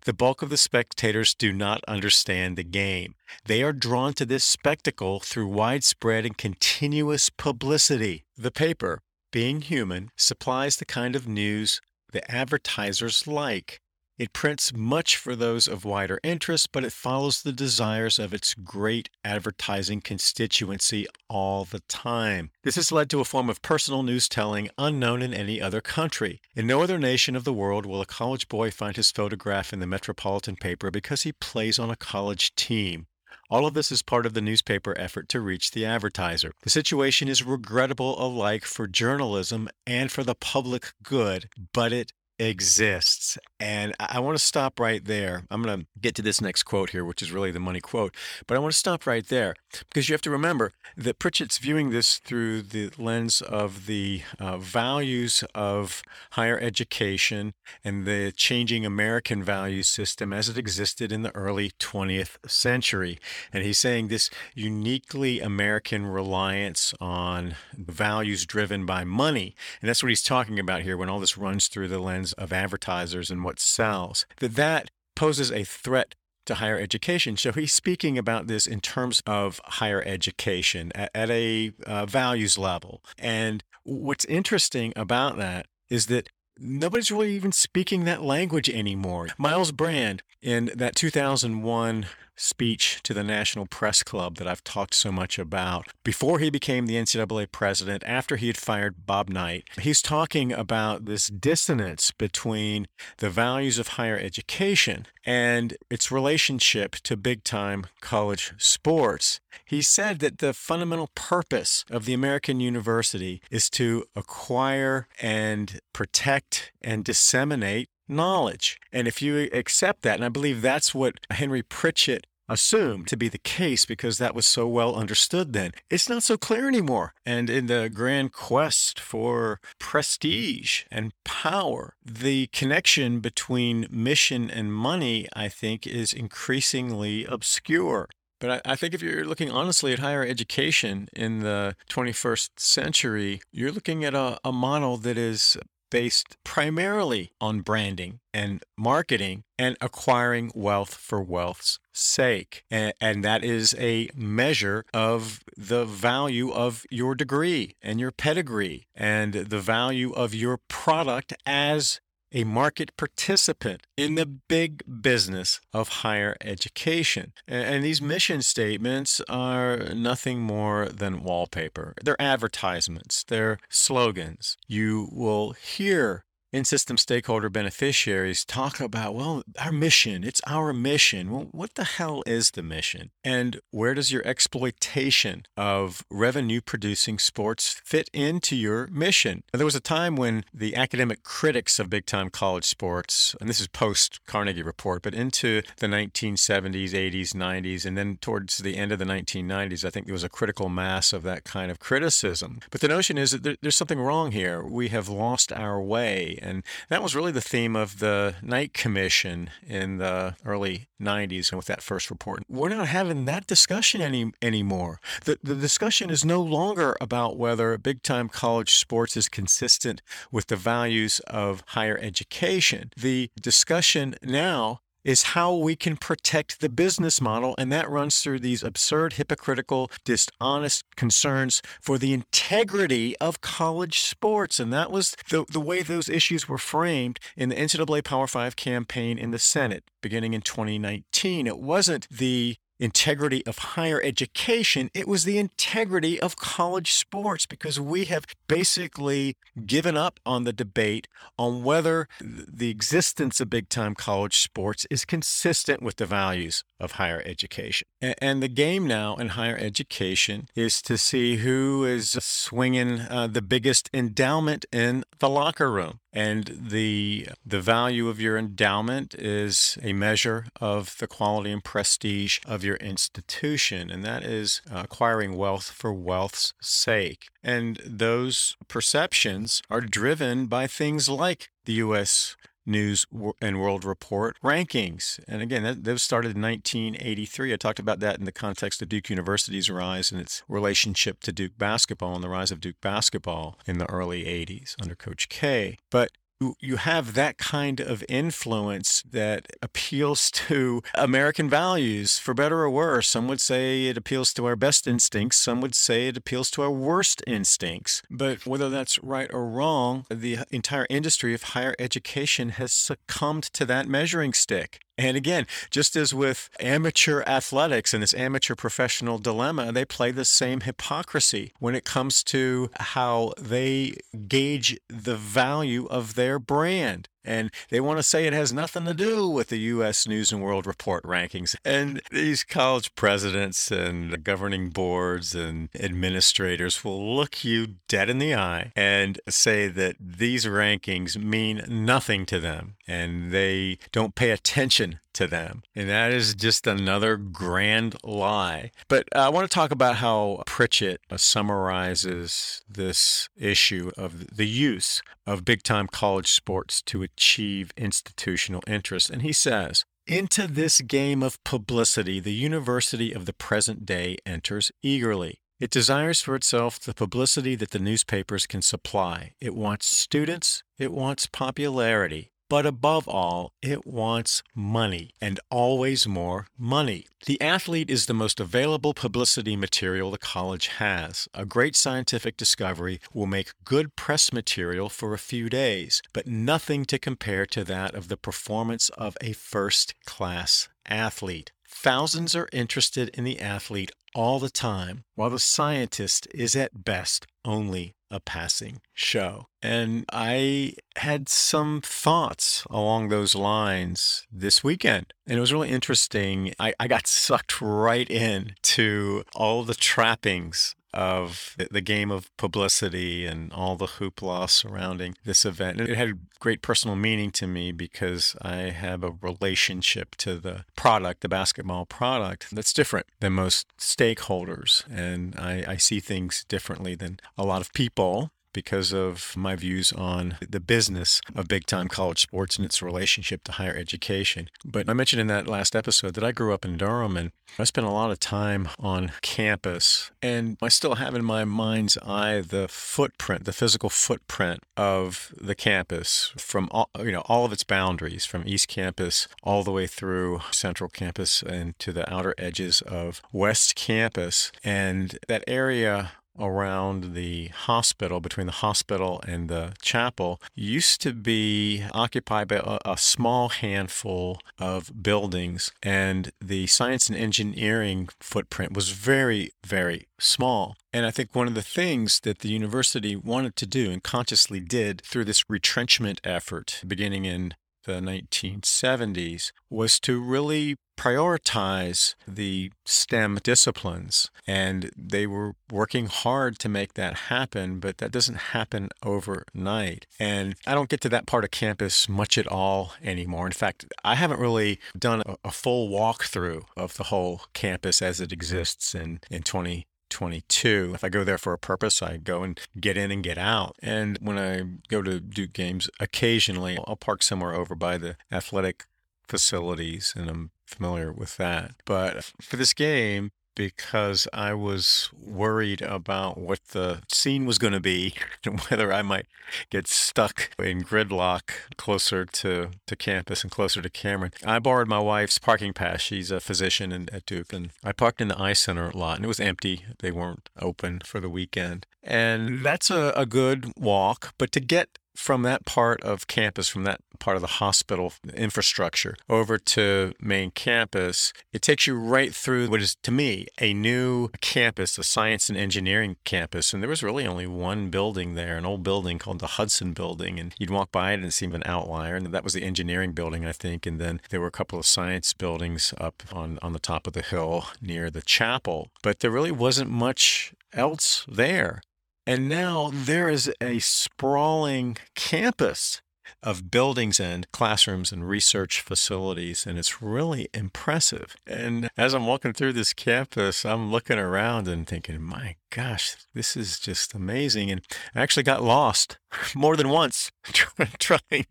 [0.06, 3.16] The bulk of the spectators do not understand the game.
[3.46, 8.24] They are drawn to this spectacle through widespread and continuous publicity.
[8.36, 9.02] The paper,
[9.32, 13.82] being human, supplies the kind of news the advertisers like.
[14.18, 18.56] It prints much for those of wider interest, but it follows the desires of its
[18.56, 22.50] great advertising constituency all the time.
[22.64, 26.42] This has led to a form of personal news telling unknown in any other country.
[26.56, 29.80] In no other nation of the world will a college boy find his photograph in
[29.80, 33.06] the metropolitan paper because he plays on a college team.
[33.52, 36.54] All of this is part of the newspaper effort to reach the advertiser.
[36.64, 43.38] The situation is regrettable alike for journalism and for the public good, but it exists.
[43.60, 45.44] And I want to stop right there.
[45.50, 48.14] I'm going to get to this next quote here, which is really the money quote,
[48.46, 49.56] but I want to stop right there
[49.90, 54.58] because you have to remember that Pritchett's viewing this through the lens of the uh,
[54.58, 61.36] values of higher education and the changing American value system as it existed in the
[61.36, 63.20] early 20th century.
[63.52, 69.56] And he's saying this uniquely American reliance on values driven by money.
[69.82, 72.54] And that's what he's talking about here when all this runs through the lens of
[72.54, 77.38] advertisers and what sells, that that poses a threat to higher education.
[77.38, 82.58] So he's speaking about this in terms of higher education at, at a uh, values
[82.58, 83.02] level.
[83.18, 86.28] And what's interesting about that is that
[86.60, 89.30] nobody's really even speaking that language anymore.
[89.38, 92.06] Myles Brand, in that 2001
[92.38, 95.88] speech to the National Press Club that I've talked so much about.
[96.04, 101.06] Before he became the NCAA president, after he had fired Bob Knight, he's talking about
[101.06, 108.54] this dissonance between the values of higher education and its relationship to big time college
[108.58, 109.42] sports.
[109.66, 116.72] He said that the fundamental purpose of the American university is to acquire and protect
[116.82, 118.80] and disseminate knowledge.
[118.92, 123.28] And if you accept that, and I believe that's what Henry Pritchett assumed to be
[123.28, 125.72] the case because that was so well understood then.
[125.90, 127.14] It's not so clear anymore.
[127.26, 135.28] And in the grand quest for prestige and power, the connection between mission and money,
[135.34, 138.08] I think, is increasingly obscure.
[138.40, 143.72] But I, think if you're looking honestly at higher education in the 21st century, you're
[143.72, 145.58] looking at a, a model that is
[145.90, 152.64] based primarily on branding and marketing and acquiring wealth for wealth's sake.
[152.70, 158.88] And, and, that is a measure of the value of your degree and your pedigree
[158.94, 162.00] and the value of your product as
[162.38, 167.34] a market participant in the big business of higher education.
[167.48, 171.96] And these mission statements are nothing more than wallpaper.
[172.04, 174.56] They're advertisements, they're slogans.
[174.68, 181.32] You will hear in system stakeholder beneficiaries talk about, well, our mission, it's our mission.
[181.32, 183.12] Well, what the hell is the mission?
[183.24, 189.44] And where does your exploitation of revenue producing sports fit into your mission?
[189.54, 193.50] Now, there was a time when the academic critics of big time college sports, and
[193.50, 198.78] this is post Carnegie Report, but into the 1970s, 80s, 90s, and then towards the
[198.78, 201.80] end of the 1990s, I think there was a critical mass of that kind of
[201.80, 202.60] criticism.
[202.72, 204.64] But the notion is that there, there's something wrong here.
[204.64, 209.50] We have lost our way and that was really the theme of the Knight Commission
[209.66, 212.44] in the early 90s and with that first report.
[212.50, 215.00] We're not having that discussion any anymore.
[215.26, 220.48] The, the discussion is no longer about whether big time college sports is consistent with
[220.48, 222.92] the values of higher education.
[222.96, 227.56] The discussion now is how we can protect the business model.
[227.58, 234.60] And that runs through these absurd, hypocritical, dishonest concerns for the integrity of college sports.
[234.60, 238.58] And that was the, the way those issues were framed in the NCAA Power Five
[238.58, 241.48] campaign in the Senate beginning in 2019.
[241.48, 247.80] It wasn't the integrity of higher education, it was the integrity of college sports because
[247.80, 249.36] we have basically
[249.66, 255.06] given up on the debate on whether the existence of big time college sports is
[255.06, 257.88] consistent with the values of higher education.
[258.02, 263.42] And the game now in higher education is to see who is swinging uh, the
[263.42, 266.00] biggest endowment in the locker room.
[266.14, 272.40] And the, the value of your endowment is a measure of the quality and prestige
[272.46, 277.28] of your institution, and that is acquiring wealth for wealth's sake.
[277.44, 282.36] And those perceptions are driven by things like the U.S.
[282.68, 283.06] News
[283.42, 285.20] and World Report rankings.
[285.28, 287.54] And again, that, those started in 1983.
[287.54, 291.32] I talked about that in the context of Duke University's rise and its relationship to
[291.32, 295.78] Duke basketball and the rise of Duke basketball in the early 80s under Coach K.
[295.90, 296.12] But
[296.60, 303.10] you have that kind of influence that appeals to American values, for better or worse.
[303.10, 306.62] Some would say it appeals to our best instincts, some would say it appeals to
[306.62, 308.02] our worst instincts.
[308.10, 313.66] But whether that's right or wrong, the entire industry of higher education has succumbed to
[313.66, 314.80] that measuring stick.
[314.98, 320.26] And again, just as with amateur athletics and this amateur professional dilemma, they play the
[320.26, 327.10] same hypocrisy when it comes to how they gauge the value of their brand.
[327.24, 330.08] And they want to say it has nothing to do with the U.S.
[330.08, 331.56] News and World Report rankings.
[331.66, 338.34] And these college presidents and governing boards and administrators will look you dead in the
[338.34, 345.00] eye and say that these rankings mean nothing to them and they don't pay attention
[345.18, 345.64] to them.
[345.76, 348.72] And that is just another grand lie.
[348.88, 354.48] But uh, I want to talk about how Pritchett uh, summarizes this issue of the
[354.48, 359.10] use of big time college sports to achieve institutional interest.
[359.10, 364.72] And he says, into this game of publicity, the university of the present day enters
[364.82, 365.42] eagerly.
[365.60, 369.34] It desires for itself the publicity that the newspapers can supply.
[369.42, 370.64] It wants students.
[370.78, 372.32] It wants popularity.
[372.50, 377.06] But above all, it wants money and always more money.
[377.26, 381.28] The athlete is the most available publicity material the college has.
[381.34, 386.86] A great scientific discovery will make good press material for a few days, but nothing
[386.86, 391.52] to compare to that of the performance of a first class athlete.
[391.70, 397.28] Thousands are interested in the athlete all the time, while the scientist is at best
[397.44, 399.48] only a passing show.
[399.62, 405.14] And I had some thoughts along those lines this weekend.
[405.26, 406.54] And it was really interesting.
[406.60, 413.28] I, I got sucked right in to all the trappings of the game of publicity
[413.28, 415.80] and all the hoopla surrounding this event.
[415.80, 421.22] It had great personal meaning to me because I have a relationship to the product,
[421.22, 424.84] the basketball product, that's different than most stakeholders.
[424.90, 429.94] And I, I see things differently than a lot of people because of my views
[429.94, 434.50] on the business of big time college sports and its relationship to higher education.
[434.66, 437.66] But I mentioned in that last episode that I grew up in Durham and I
[437.66, 440.10] spent a lot of time on campus.
[440.24, 445.54] And I still have in my mind's eye the footprint, the physical footprint of the
[445.54, 449.86] campus from all, you know, all of its boundaries from East Campus all the way
[449.86, 454.52] through Central Campus and to the outer edges of West Campus.
[454.64, 461.84] And that area around the hospital, between the hospital and the chapel, used to be
[461.92, 468.90] occupied by a, a, small handful of buildings, and the science and engineering footprint was
[468.90, 470.76] very, very small.
[470.94, 474.60] And I think one of the things that the university wanted to do and consciously
[474.60, 477.54] did through this retrenchment effort beginning in
[477.86, 484.30] the 1970s was to really prioritize the STEM disciplines.
[484.46, 490.06] And they were working hard to make that happen, but that doesn't happen overnight.
[490.20, 493.46] And I don't get to that part of campus much at all anymore.
[493.46, 498.32] In fact, I haven't really done a, full walkthrough of the whole campus as it
[498.32, 499.86] exists in, in 20.
[500.10, 500.94] 22.
[500.96, 503.76] If I go there for a purpose, I go and get in and get out.
[503.82, 508.86] And when I go to Duke games, occasionally I'll park somewhere over by the athletic
[509.28, 511.72] facilities and I'm familiar with that.
[511.86, 517.80] But for this game, because I was worried about what the scene was going to
[517.80, 518.14] be
[518.46, 519.26] and whether I might
[519.72, 524.32] get stuck in gridlock closer to, to campus and closer to Cameron.
[524.46, 526.02] I borrowed my wife's parking pass.
[526.02, 529.26] She's a physician in, at Duke, and I parked in the Eye Center lot, and
[529.26, 529.86] it was empty.
[530.00, 531.88] They weren't open for the weekend.
[532.04, 536.84] And that's a, a good walk, but to get from that part of campus, from
[536.84, 542.70] that part of the hospital infrastructure over to main campus, it takes you right through
[542.70, 546.72] what is to me a new campus, a science and engineering campus.
[546.72, 550.40] And there was really only one building there, an old building called the Hudson Building.
[550.40, 552.16] And you'd walk by it and it seemed an outlier.
[552.16, 553.88] And that was the engineering building, I think.
[553.88, 557.14] And then there were a couple of science buildings up on, on the top of
[557.14, 558.92] the hill near the chapel.
[559.02, 561.82] But there really wasn't much else there.
[562.28, 566.02] And now there is a sprawling campus
[566.44, 571.38] of buildings and classrooms and research facilities, and it's really impressive.
[571.48, 576.58] And as I'm walking through this campus, I'm looking around and thinking, my gosh, this
[576.58, 577.72] is just amazing.
[577.72, 577.80] And
[578.14, 579.20] I actually got lost
[579.56, 580.30] more than once
[581.00, 581.46] trying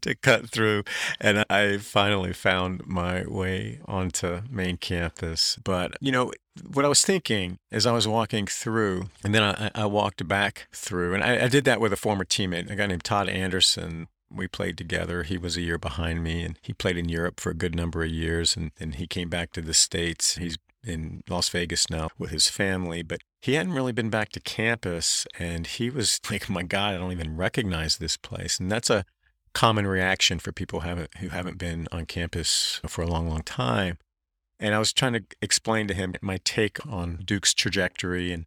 [0.00, 0.82] to cut through,
[1.20, 5.56] and I finally found my way onto main campus.
[5.62, 6.32] But, you know,
[6.64, 10.68] what I was thinking as I was walking through, and then I, I walked back
[10.72, 14.08] through, and I, I, did that with a former teammate, a guy named Todd Anderson.
[14.30, 15.22] we played together.
[15.22, 18.02] He was a year behind me, and he played in Europe for a good number
[18.02, 18.56] of years.
[18.56, 20.36] And then he came back to the States.
[20.36, 24.40] He's in Las Vegas now with his family, but he hadn't really been back to
[24.40, 25.26] campus.
[25.38, 28.58] And he was like, my God, I don't even recognize this place.
[28.58, 29.04] And that's a
[29.52, 33.42] common reaction for people who haven't, who haven't been on campus for a long, long
[33.42, 33.98] time.
[34.58, 38.46] And I was trying to explain to him my take on Duke's trajectory and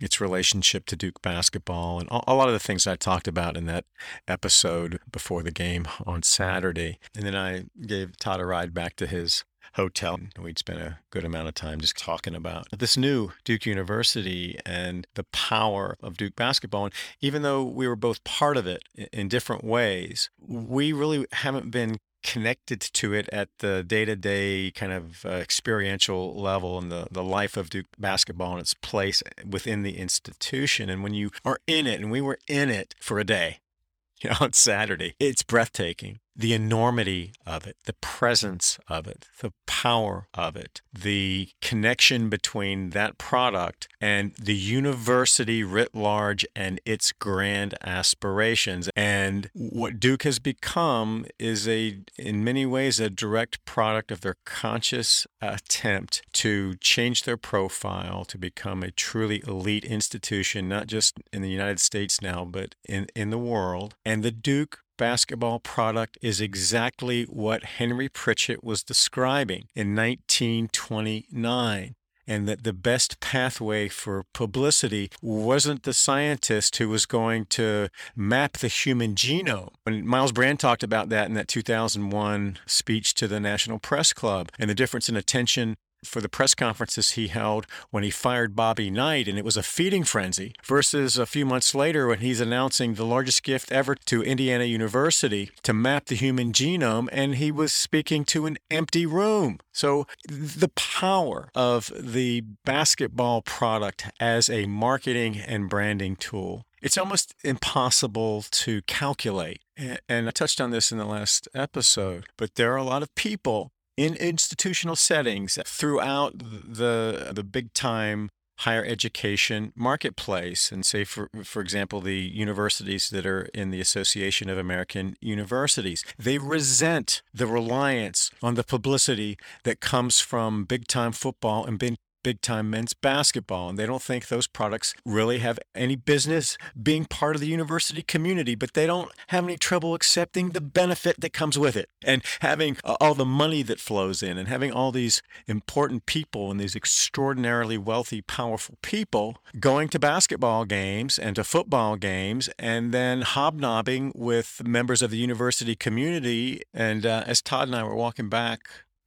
[0.00, 3.66] its relationship to Duke basketball and a lot of the things I talked about in
[3.66, 3.84] that
[4.26, 6.98] episode before the game on Saturday.
[7.14, 9.44] And then I gave Todd a ride back to his
[9.74, 10.18] hotel.
[10.40, 15.06] We'd spent a good amount of time just talking about this new Duke University and
[15.14, 16.86] the power of Duke basketball.
[16.86, 18.82] And even though we were both part of it
[19.12, 25.24] in different ways, we really haven't been connected to it at the day-to-day kind of
[25.24, 29.98] uh, experiential level and the, the life of Duke basketball and its place within the
[29.98, 30.90] institution.
[30.90, 33.60] And when you are in it, and we were in it for a day,
[34.20, 39.52] you know, on Saturday, it's breathtaking the enormity of it, the presence of it, the
[39.66, 47.12] power of it, the connection between that product and the university writ large and its
[47.12, 48.88] grand aspirations.
[48.96, 54.36] And what Duke has become is a, in many ways, a direct product of their
[54.46, 61.42] conscious attempt to change their profile to become a truly elite institution, not just in
[61.42, 63.94] the United States now, but in, in the world.
[64.06, 71.94] And the Duke basketball product is exactly what Henry Pritchett was describing in 1929
[72.26, 78.58] and that the best pathway for publicity wasn't the scientist who was going to map
[78.58, 79.72] the human genome.
[79.84, 84.50] When Myles Brand talked about that in that 2001 speech to the National Press Club
[84.58, 88.90] and the difference in attention for the press conferences he held when he fired Bobby
[88.90, 92.94] Knight, and it was a feeding frenzy, versus a few months later when he's announcing
[92.94, 97.72] the largest gift ever to Indiana University to map the human genome, and he was
[97.72, 99.58] speaking to an empty room.
[99.72, 107.34] So the power of the basketball product as a marketing and branding tool it's almost
[107.44, 109.60] impossible to calculate.
[110.08, 113.14] And I touched on this in the last episode, but there are a lot of
[113.14, 118.30] people in institutional settings throughout the the big time
[118.60, 120.72] higher education marketplace.
[120.72, 126.02] And say for for example the universities that are in the Association of American Universities
[126.18, 131.96] they resent the reliance on the publicity that comes from big time football and big
[132.22, 133.68] big time men's basketball.
[133.68, 138.02] And they don't think those products really have any business being part of the university
[138.02, 142.22] community, but they don't have any trouble accepting the benefit that comes with it and
[142.40, 146.76] having all the money that flows in and having all these important people and these
[146.76, 154.12] extraordinarily wealthy, powerful people going to basketball games and to football games and then hobnobbing
[154.14, 156.62] with members of the university community.
[156.72, 158.60] And uh, as Todd and I were walking back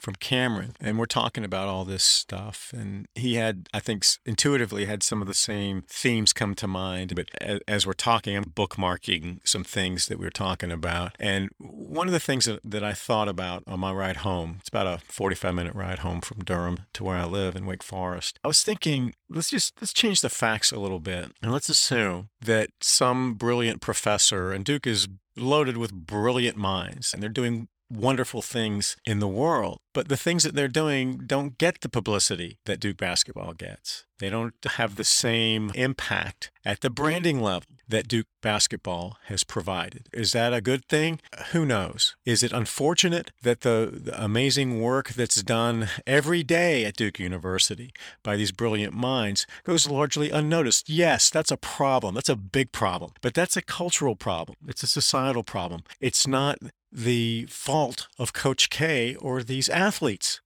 [0.04, 2.74] from Cameron, and we're talking about all this stuff.
[2.76, 7.16] And he had, I think, intuitively had some of the same themes come to mind.
[7.16, 7.30] But
[7.68, 11.16] as we're talking, I'm bookmarking some things that we are talking about.
[11.20, 14.70] And one of the things that, that I thought about on my ride home, it's
[14.70, 18.40] about a 45 minute ride home from Durham to where I live in Wake Forest.
[18.44, 22.30] I was thinking, let's just let's change the facts a little bit, and let's assume
[22.42, 28.42] that some brilliant professor, and Duke is loaded with brilliant minds and they're doing wonderful
[28.42, 29.80] things in the world.
[29.94, 34.06] But the things that they're doing don't get the publicity that Duke basketball gets.
[34.20, 40.08] They don't have the same impact at the branding level that Duke basketball has provided.
[40.14, 41.20] Is that a good thing?
[41.52, 42.16] Who knows?
[42.26, 47.92] Is it unfortunate that the, the, amazing work that's done every day at Duke University
[48.24, 50.90] by these brilliant minds goes largely unnoticed?
[50.90, 52.16] Yes, that's a problem.
[52.16, 53.12] That's a big problem.
[53.22, 54.58] But that's a cultural problem.
[54.68, 55.84] It's a societal problem.
[56.00, 56.60] It's not
[56.94, 60.42] the fault of Coach K or these athletes.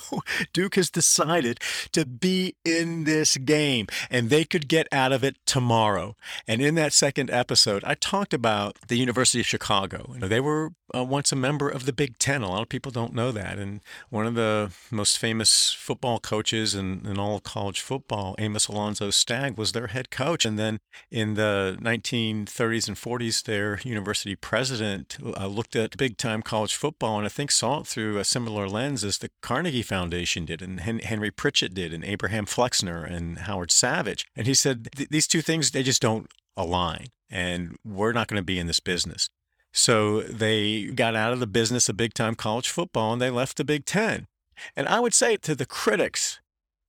[0.52, 1.60] Duke has decided
[1.92, 6.16] to be in this game and they could get out of it tomorrow.
[6.46, 10.14] And in that second episode, I talked about the University of Chicago.
[10.18, 12.42] They were uh, once a member of the Big Ten.
[12.42, 13.58] A lot of people don't know that.
[13.58, 13.80] And
[14.10, 19.10] one of the most famous football coaches in, in all of college football, Amos Alonzo
[19.10, 20.44] Stagg, was their head coach.
[20.44, 20.78] And then
[21.10, 27.18] in the 1930s and 40s, their university president uh, looked at big time college football
[27.18, 30.80] and I think saw it through a similar lens as the Carnegie Foundation did, and
[30.80, 34.26] Henry Pritchett did, and Abraham Flexner and Howard Savage.
[34.36, 37.06] And he said, these two things, they just don't align.
[37.30, 39.28] And we're not going to be in this business.
[39.72, 43.58] So they got out of the business of big time college football and they left
[43.58, 44.26] the Big Ten.
[44.74, 46.40] And I would say to the critics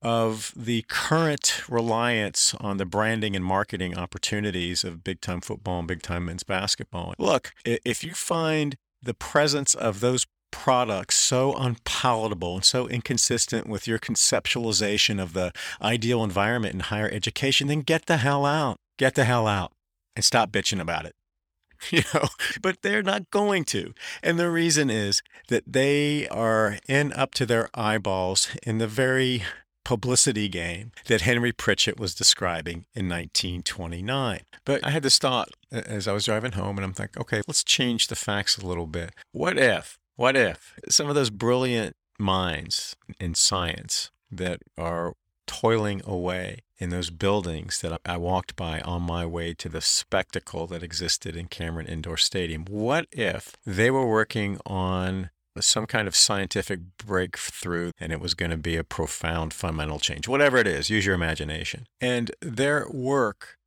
[0.02, 5.88] of the current reliance on the branding and marketing opportunities of big time football and
[5.88, 7.14] big time men's basketball.
[7.18, 13.88] Look, if you find the presence of those products so unpalatable and so inconsistent with
[13.88, 18.78] your conceptualization of the ideal environment in higher education, then get the hell out.
[18.98, 19.72] Get the hell out
[20.16, 21.14] and stop bitching about it.
[21.92, 22.30] You know,
[22.60, 23.94] but they're not going to.
[24.24, 29.44] And the reason is that they are in up to their eyeballs in the very
[29.86, 34.42] publicity game that Henry Pritchett was describing in 1929.
[34.66, 37.64] But I had this thought as I was driving home, and I'm like, okay, let's
[37.64, 39.14] change the facts a little bit.
[39.32, 45.14] What if, what if some of those brilliant minds in science that are
[45.46, 50.68] toiling away in those buildings that I walked by on my way to the spectacle
[50.68, 52.66] that existed in Cameron Indoor Stadium.
[52.66, 58.52] What if they were working on some kind of scientific breakthrough and it was going
[58.52, 61.88] to be a profound fundamental change, whatever it is, use your imagination.
[62.00, 63.58] And their work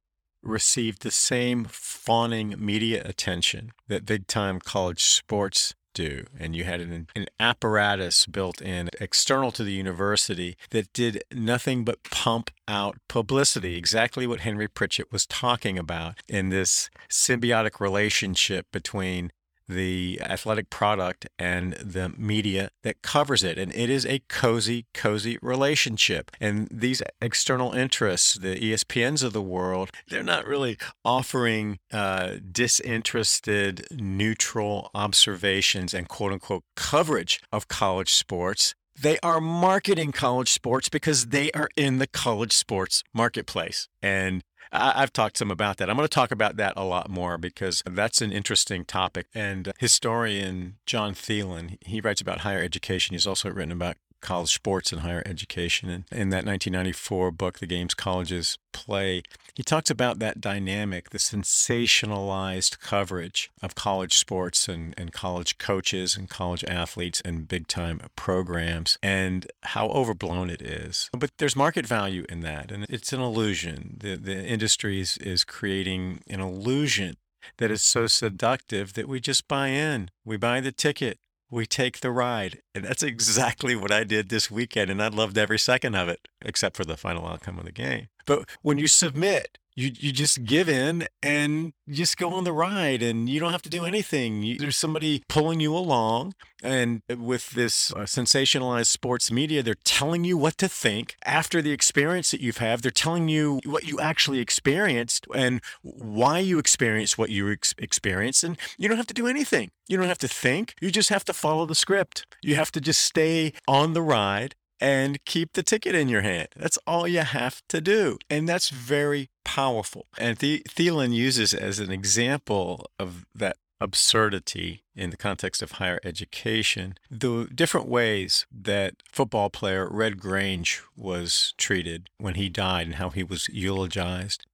[0.42, 6.24] received the same fawning media attention that big time college sports do.
[6.38, 11.84] And you had an, an apparatus built in external to the university that did nothing
[11.84, 18.66] but pump out publicity, exactly what Henry Pritchett was talking about in this symbiotic relationship
[18.72, 19.32] between
[19.70, 23.58] the athletic product and the media that covers it.
[23.58, 26.30] And it is a cozy, cozy relationship.
[26.40, 33.86] And these external interests, the ESPNs of the world, they're not really offering uh, disinterested,
[33.90, 38.74] neutral observations and quote unquote coverage of college sports.
[39.00, 43.88] They are marketing college sports because they are in the college sports marketplace.
[44.02, 44.42] And
[44.72, 45.90] I, have talked him about that.
[45.90, 49.26] I'm going to talk about that a lot more because that's an interesting topic.
[49.34, 53.14] And uh, historian John Thelin, he writes about higher education.
[53.14, 55.88] He's also written about college sports and higher education.
[55.88, 59.22] And in that 1994 book, The Games Colleges Play,
[59.54, 66.16] he talks about that dynamic, the sensationalized coverage of college sports and, and college coaches
[66.16, 71.10] and college athletes and big time programs and how overblown it is.
[71.12, 73.96] But there's market value in that, and it's an illusion.
[74.00, 77.16] The, the industry is, is creating an illusion
[77.58, 80.10] that is so seductive that we just buy in.
[80.24, 81.18] We buy the ticket
[81.50, 82.62] we take the ride.
[82.74, 84.90] And that's exactly what I did this weekend.
[84.90, 88.08] And I loved every second of it, except for the final outcome of the game.
[88.26, 93.02] But when you submit, you you just give in and just go on the ride
[93.02, 94.42] and you don't have to do anything.
[94.42, 100.24] You, there's somebody pulling you along and with this uh, sensationalized sports media they're telling
[100.24, 102.80] you what to think after the experience that you've had.
[102.80, 108.44] They're telling you what you actually experienced and why you experienced what you ex- experienced.
[108.44, 109.70] And you don't have to do anything.
[109.88, 110.74] You don't have to think.
[110.80, 112.26] You just have to follow the script.
[112.42, 116.48] You have to just stay on the ride and keep the ticket in your hand.
[116.56, 118.18] That's all you have to do.
[118.28, 120.06] And that's very powerful.
[120.18, 126.00] And the- Thelin uses as an example of that absurdity in the context of higher
[126.04, 132.96] education the different ways that football player Red Grange was treated when he died and
[132.96, 134.44] how he was eulogized.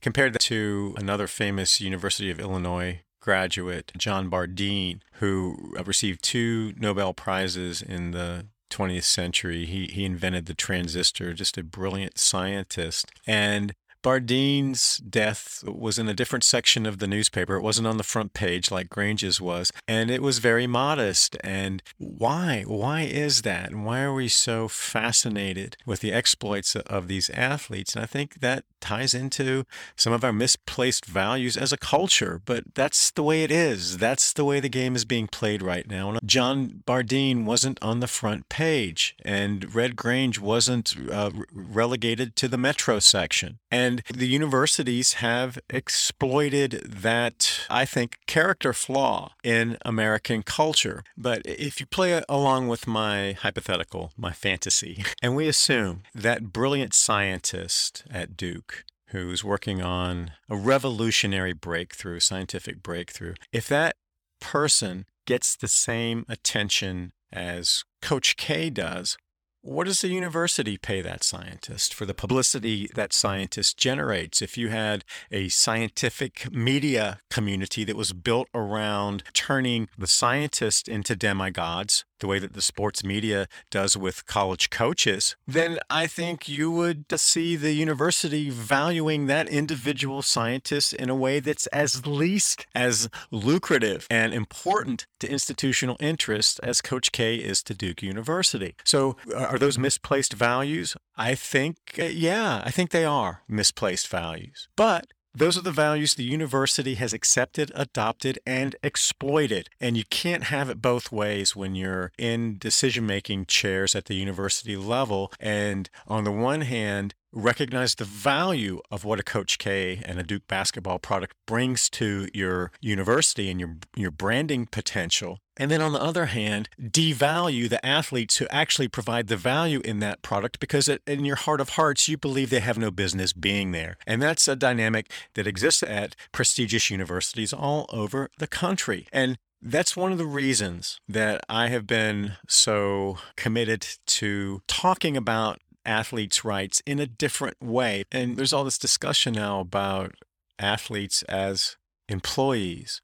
[0.00, 7.82] Compared to another famous University of Illinois graduate, John Bardeen, who received two Nobel Prizes
[7.82, 9.66] in the 20th century.
[9.66, 13.10] He, he invented the transistor, just a brilliant scientist.
[13.26, 17.54] And Bardeen's death was in a different section of the newspaper.
[17.54, 21.36] It wasn't on the front page like Grange's was, and it was very modest.
[21.42, 22.64] And why?
[22.66, 23.70] Why is that?
[23.70, 27.94] And why are we so fascinated with the exploits of these athletes?
[27.94, 29.64] And I think that ties into
[29.96, 33.98] some of our misplaced values as a culture, but that's the way it is.
[33.98, 36.18] That's the way the game is being played right now.
[36.24, 42.58] John Bardeen wasn't on the front page, and Red Grange wasn't uh, relegated to the
[42.58, 43.58] metro section.
[43.70, 51.02] And and the universities have exploited that, I think, character flaw in American culture.
[51.16, 56.94] But if you play along with my hypothetical, my fantasy, and we assume that brilliant
[56.94, 63.96] scientist at Duke who's working on a revolutionary breakthrough, scientific breakthrough, if that
[64.40, 69.18] person gets the same attention as Coach K does,
[69.62, 74.42] what does the university pay that scientist for the publicity that scientist generates?
[74.42, 81.14] If you had a scientific media community that was built around turning the scientist into
[81.14, 86.70] demigods, the way that the sports media does with college coaches, then I think you
[86.70, 93.10] would see the university valuing that individual scientist in a way that's as least as
[93.30, 98.76] lucrative and important to institutional interest as Coach K is to Duke University.
[98.84, 100.96] So, are those misplaced values?
[101.16, 104.68] I think, uh, yeah, I think they are misplaced values.
[104.76, 109.68] But those are the values the university has accepted, adopted, and exploited.
[109.80, 114.14] And you can't have it both ways when you're in decision making chairs at the
[114.14, 115.32] university level.
[115.40, 120.22] And on the one hand, recognize the value of what a Coach K and a
[120.22, 125.38] Duke basketball product brings to your university and your, your branding potential.
[125.56, 129.98] And then on the other hand, devalue the athletes who actually provide the value in
[130.00, 133.72] that product because in your heart of hearts, you believe they have no business being
[133.72, 133.96] there.
[134.06, 139.06] And that's a dynamic that exists at prestigious universities all over the country.
[139.12, 145.60] And that's one of the reasons that I have been so committed to talking about
[145.84, 148.04] athletes' rights in a different way.
[148.12, 150.14] And there's all this discussion now about
[150.58, 151.76] athletes as
[152.08, 153.00] employees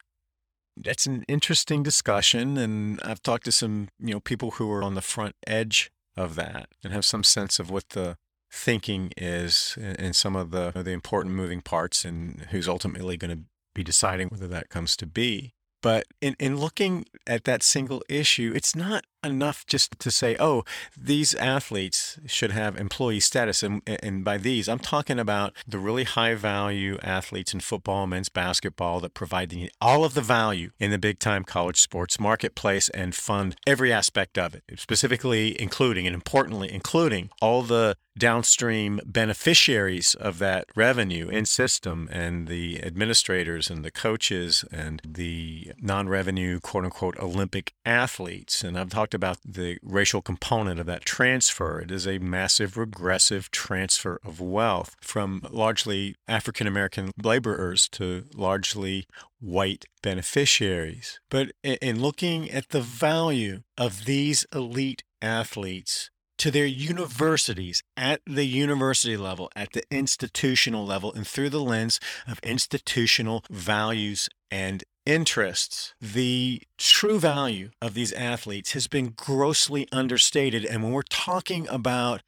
[0.85, 4.95] that's an interesting discussion, and I've talked to some you know people who are on
[4.95, 8.16] the front edge of that and have some sense of what the
[8.51, 13.45] thinking is and some of the the important moving parts and who's ultimately going to
[13.74, 15.53] be deciding whether that comes to be.
[15.81, 20.64] But in, in looking at that single issue, it's not enough just to say, oh,
[20.97, 23.62] these athletes should have employee status.
[23.62, 28.29] And, and by these, I'm talking about the really high value athletes in football, men's
[28.29, 32.89] basketball that provide the, all of the value in the big time college sports marketplace
[32.91, 40.14] and fund every aspect of it, specifically including and importantly, including all the downstream beneficiaries
[40.14, 46.61] of that revenue in system and the administrators and the coaches and the non revenue,
[46.61, 48.62] quote unquote, Olympic athletes.
[48.62, 51.81] And I've talked about the racial component of that transfer.
[51.81, 59.07] It is a massive regressive transfer of wealth from largely African American laborers to largely
[59.41, 61.19] white beneficiaries.
[61.29, 68.47] But in looking at the value of these elite athletes to their universities at the
[68.47, 75.95] university level, at the institutional level, and through the lens of institutional values and interests,
[76.01, 80.65] the true value of these athletes has been grossly understated.
[80.65, 82.23] And when we're talking about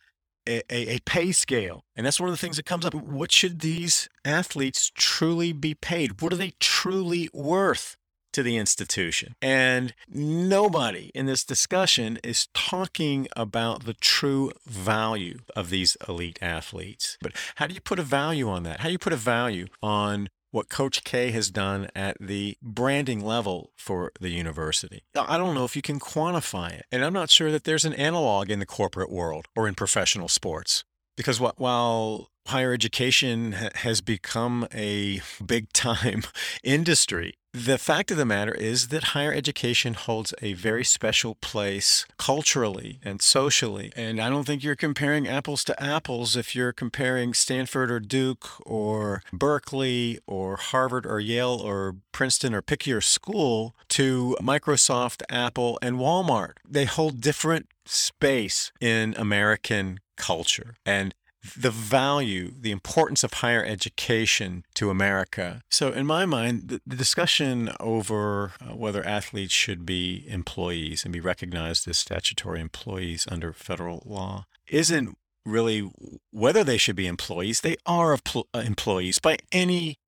[0.49, 3.31] a, a, a, pay scale, and that's one of the things that comes up, what
[3.31, 6.23] should these athletes truly be paid?
[6.23, 7.97] What are they truly worth?
[8.35, 9.35] To the institution.
[9.43, 17.18] And nobody in this discussion is talking about the true value of these elite athletes.
[17.21, 18.83] But how do you put a value on that?
[18.83, 23.24] How do you put a value on what Coach K has done at the branding
[23.24, 25.05] level for the university.
[25.16, 26.86] I don't know if you can quantify it.
[26.90, 30.28] And I'm not sure that there's an analog in the corporate world or in professional
[30.28, 30.84] sports.
[31.16, 36.22] Because while higher education has become a big time
[36.64, 42.07] industry, the fact of the matter is that higher education holds a very special place
[42.16, 43.92] culturally and socially.
[43.96, 48.48] And I don't think you're comparing apples to apples if you're comparing Stanford or Duke
[48.64, 55.78] or Berkeley or Harvard or Yale or Princeton or pick your school to Microsoft, Apple,
[55.82, 56.53] and Walmart.
[56.68, 60.76] They hold different space in American culture.
[60.86, 61.14] And
[61.57, 65.62] the value, the importance of higher education to America.
[65.70, 71.12] So, in my mind, the, the discussion over uh, whether athletes should be employees and
[71.12, 75.16] be recognized as statutory employees under federal law isn't
[75.47, 75.91] really
[76.30, 77.62] whether they should be employees.
[77.62, 79.99] They are uh, employees by any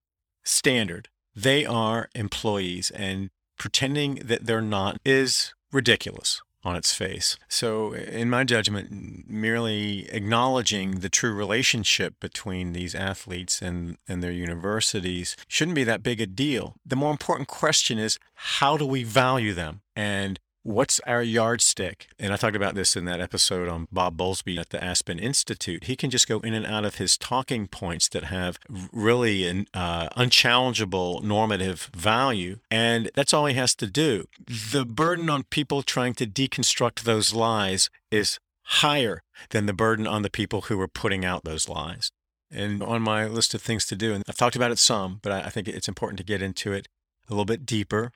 [0.45, 1.09] standard.
[1.35, 7.37] They are employees, and pretending that they're not is ridiculous on its face.
[7.49, 14.33] So, in my judgment, merely acknowledging the true relationship between these athletes and, and their
[14.33, 16.77] universities shouldn't be that big a deal.
[16.87, 19.81] The more important question is how do we value them?
[19.97, 22.07] And What's our yardstick?
[22.21, 25.85] And I talked about this in that episode on Bob Bowlesby at the Aspen Institute.
[25.85, 28.61] He can just go in and out of his talking points that have
[28.93, 32.61] really an uh, unchallengeable normative value.
[32.71, 34.27] And that's all he has to do.
[34.47, 40.23] The burden on people trying to deconstruct those lies is higher than the burden on
[40.23, 42.13] the people who are putting out those lies.
[42.53, 45.33] And on my list of things to do, and I've talked about it some, but
[45.33, 46.87] I think it's important to get into it
[47.29, 48.13] a little bit deeper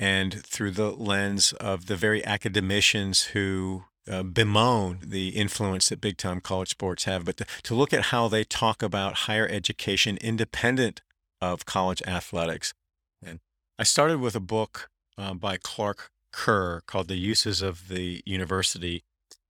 [0.00, 6.16] and through the lens of the very academicians who uh, bemoan the influence that big
[6.16, 10.16] time college sports have, but to, to look at how they talk about higher education
[10.22, 11.02] independent
[11.42, 12.72] of college athletics.
[13.22, 13.40] And
[13.78, 14.88] I started with a book
[15.18, 19.04] uh, by Clark Kerr called The Uses of the University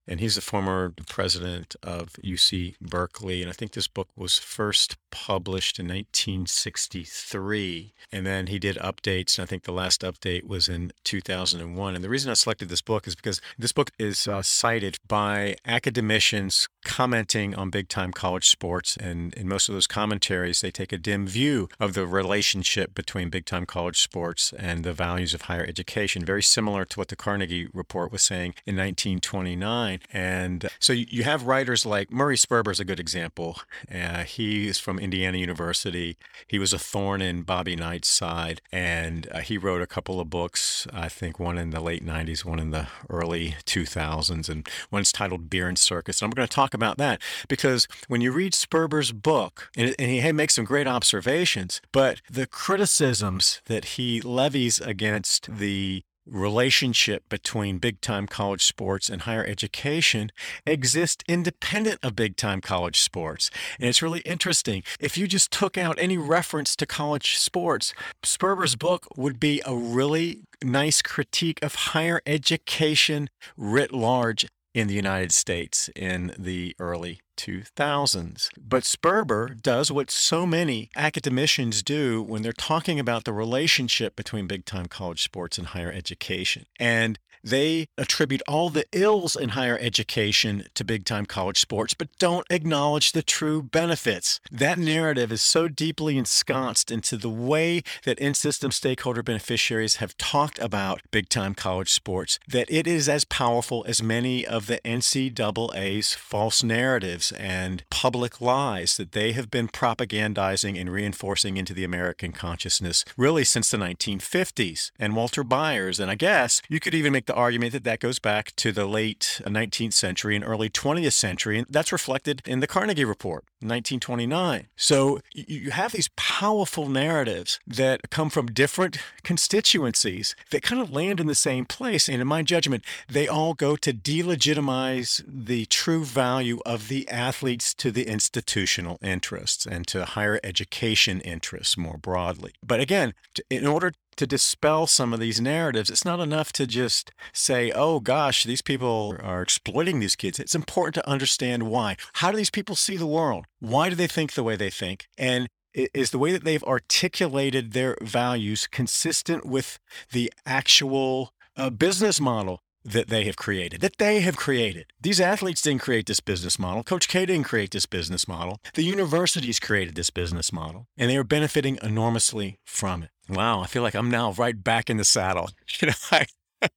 [0.07, 3.43] and he's the former president of UC Berkeley.
[3.43, 7.93] And I think this book was first published in 1963.
[8.13, 9.39] And then he did updates.
[9.39, 11.95] And I think the last update was in 2001.
[11.95, 15.57] And the reason I selected this book is because this book is uh, cited by
[15.65, 18.97] academicians commenting on big time college sports.
[18.97, 23.31] And in most of those commentaries, they take a dim view of the relationship between
[23.31, 27.17] big time college sports and the values of higher education, very similar to what the
[27.17, 29.90] Carnegie Report was saying in 1929.
[30.13, 33.59] And so you have writers like Murray Sperber is a good example.
[33.93, 36.17] Uh, he is from Indiana University.
[36.47, 40.31] He was a thorn in Bobby Knight's side, and uh, he wrote a couple of
[40.31, 40.87] books.
[40.93, 45.51] I think one in the late '90s, one in the early 2000s, and one's titled
[45.51, 46.21] Beer and Circus.
[46.21, 50.11] And I'm going to talk about that because when you read Sperber's book, and, and
[50.11, 57.79] he makes some great observations, but the criticisms that he levies against the relationship between
[57.79, 60.31] big time college sports and higher education
[60.67, 63.51] exists independent of big time college sports.
[63.79, 64.83] And it's really interesting.
[64.99, 69.75] If you just took out any reference to college sports, Sperber's book would be a
[69.75, 77.21] really nice critique of higher education writ large in the United States in the early
[77.37, 78.49] 2000s.
[78.59, 84.47] But Sperber does what so many academicians do when they're talking about the relationship between
[84.47, 86.67] big time college sports and higher education.
[86.79, 92.09] And they attribute all the ills in higher education to big time college sports, but
[92.19, 94.41] don't acknowledge the true benefits.
[94.51, 100.17] That narrative is so deeply ensconced into the way that in system stakeholder beneficiaries have
[100.19, 104.81] talked about big time college sports that it is as powerful as many of the
[104.85, 111.85] NCAA's false narratives and public lies that they have been propagandizing and reinforcing into the
[111.85, 114.91] American consciousness really since the 1950s.
[114.99, 118.19] And Walter Byers, and I guess you could even make the argument that that goes
[118.19, 121.59] back to the late uh, 19th century and early 20th century.
[121.59, 124.67] And that's reflected in the Carnegie Report, 1929.
[124.75, 131.21] So you have these powerful narratives that come from different constituencies that kind of land
[131.21, 132.09] in the same place.
[132.09, 137.73] And in my judgment, they all go to delegitimize the true value of the athletes
[137.75, 142.55] to the institutional interests and to higher education interests more broadly.
[142.67, 143.15] But again,
[143.49, 145.91] in order to dispel some of these narratives.
[145.91, 150.39] It's not enough to just say, oh gosh, these people are exploiting these kids.
[150.39, 151.97] It's important to understand why.
[152.15, 153.47] How do these people see the world?
[153.61, 155.07] Why do they think the way they think?
[155.17, 159.79] And is the way that they've articulated their values consistent with
[160.11, 164.87] the actual uh, business model that they have created, that they have created.
[165.01, 166.83] These athletes didn't create this business model.
[166.83, 168.59] Coach K didn't create this business model.
[168.75, 173.11] The universities created this business model, and they are benefiting enormously from it.
[173.31, 175.51] Wow, I feel like I'm now right back in the saddle.
[175.81, 176.27] You know, I,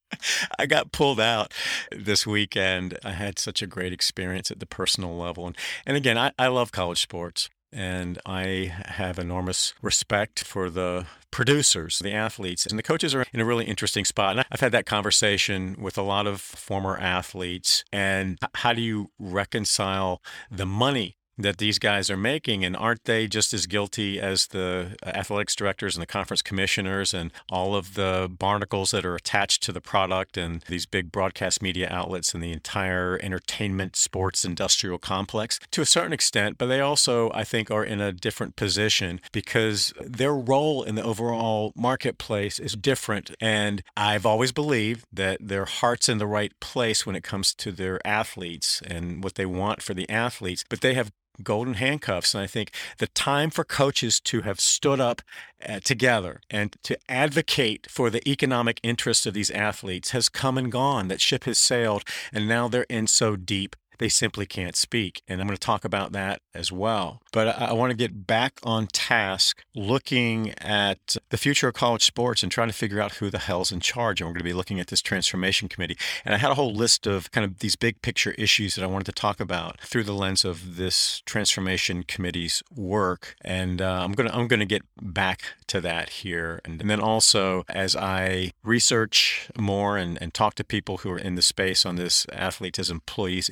[0.60, 1.52] I got pulled out
[1.92, 2.98] this weekend.
[3.04, 5.48] I had such a great experience at the personal level.
[5.48, 7.50] And, and again, I, I love college sports.
[7.72, 13.40] And I have enormous respect for the producers, the athletes, and the coaches are in
[13.40, 14.38] a really interesting spot.
[14.38, 17.84] And I've had that conversation with a lot of former athletes.
[17.92, 23.28] And how do you reconcile the money that these guys are making and aren't they
[23.28, 27.96] just as guilty as the uh, athletics directors and the conference commissioners and all of
[27.96, 32.44] the barnacles that are attached to the product and these big broadcast media outlets and
[32.44, 35.60] the entire entertainment sports industrial complex?
[35.72, 39.94] To a certain extent but they also i think are in a different position because
[40.00, 46.10] their role in the overall marketplace is different and i've always believed that their heart's
[46.10, 49.94] in the right place when it comes to their athletes and what they want for
[49.94, 51.12] the athletes but they have
[51.42, 52.34] golden handcuffs.
[52.34, 55.22] And I think the time for coaches to have stood up
[55.68, 60.72] uh, together and to advocate for the economic interests of these athletes has come and
[60.72, 61.08] gone.
[61.08, 65.22] That ship has sailed, and now they're in so deep they simply can't speak.
[65.30, 67.22] And I'm going to talk about that as well.
[67.32, 72.04] But I, I want to get back on task looking at the future of college
[72.04, 74.20] sports and trying to figure out who the hell's in charge.
[74.20, 75.98] And we're going to be looking at this transformation committee.
[76.26, 78.88] And I had a whole list of kind of these big picture issues that I
[78.88, 83.38] wanted to talk about through the lens of this transformation committee's work.
[83.40, 86.60] And uh, I'm going to I'm going to get back to that here.
[86.66, 91.18] And, and then also as I research more and, and talk to people who are
[91.18, 93.50] in the space on this athletes as employees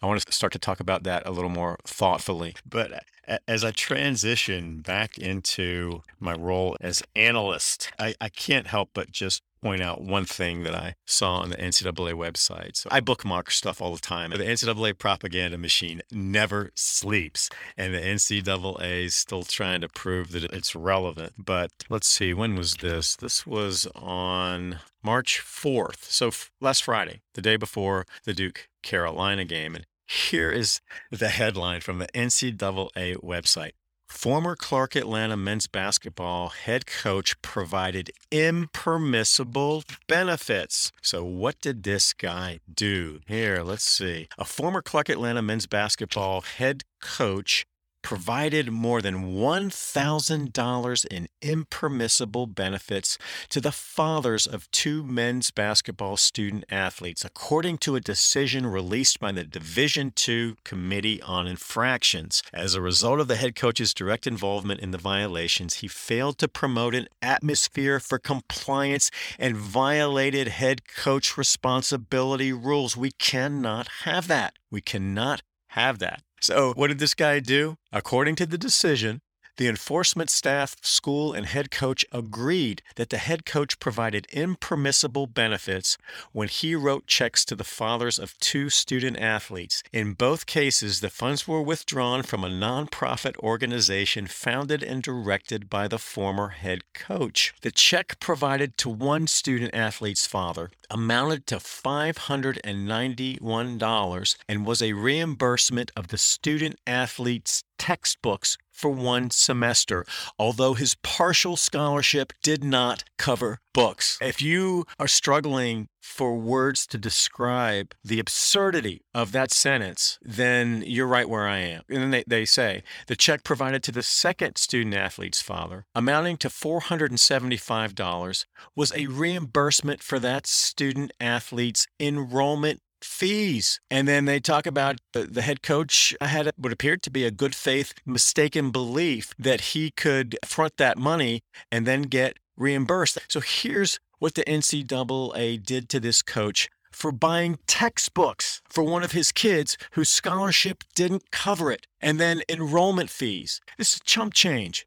[0.00, 2.54] I want to start to talk about that a little more thoughtfully.
[2.64, 3.04] But
[3.46, 9.42] as I transition back into my role as analyst, I, I can't help but just
[9.62, 12.76] point out one thing that I saw on the NCAA website.
[12.76, 14.30] So I bookmark stuff all the time.
[14.30, 20.44] The NCAA propaganda machine never sleeps, and the NCAA is still trying to prove that
[20.44, 21.34] it's relevant.
[21.38, 23.16] But let's see, when was this?
[23.16, 26.04] This was on March 4th.
[26.04, 29.74] So last Friday, the day before the Duke Carolina game.
[29.74, 33.72] And here is the headline from the NCAA website.
[34.12, 40.92] Former Clark Atlanta men's basketball head coach provided impermissible benefits.
[41.00, 43.20] So, what did this guy do?
[43.26, 44.28] Here, let's see.
[44.38, 47.64] A former Clark Atlanta men's basketball head coach
[48.02, 56.64] provided more than $1,000 in impermissible benefits to the fathers of two men's basketball student
[56.70, 62.42] athletes, according to a decision released by the Division II Committee on Infractions.
[62.52, 66.48] As a result of the head coach's direct involvement in the violations, he failed to
[66.48, 72.96] promote an atmosphere for compliance and violated head coach responsibility rules.
[72.96, 74.54] We cannot have that.
[74.70, 76.22] We cannot have that.
[76.42, 77.76] So, what did this guy do?
[77.92, 79.20] According to the decision,
[79.62, 85.96] the enforcement staff, school, and head coach agreed that the head coach provided impermissible benefits
[86.32, 89.84] when he wrote checks to the fathers of two student athletes.
[89.92, 95.86] In both cases, the funds were withdrawn from a nonprofit organization founded and directed by
[95.86, 97.54] the former head coach.
[97.60, 105.92] The check provided to one student athlete's father amounted to $591 and was a reimbursement
[105.96, 110.06] of the student athlete's textbooks for one semester,
[110.38, 114.18] although his partial scholarship did not cover books.
[114.20, 121.08] If you are struggling for words to describe the absurdity of that sentence, then you're
[121.08, 121.82] right where I am.
[121.88, 126.36] And then they, they say the check provided to the second student athlete's father, amounting
[126.38, 128.44] to $475,
[128.76, 133.80] was a reimbursement for that student athlete's enrollment fees.
[133.90, 137.30] And then they talk about the, the head coach had what appeared to be a
[137.30, 143.18] good faith, mistaken belief that he could front that money and then get reimbursed.
[143.28, 149.12] So here's what the NCAA did to this coach for buying textbooks for one of
[149.12, 153.60] his kids whose scholarship didn't cover it, and then enrollment fees.
[153.78, 154.86] This is chump change.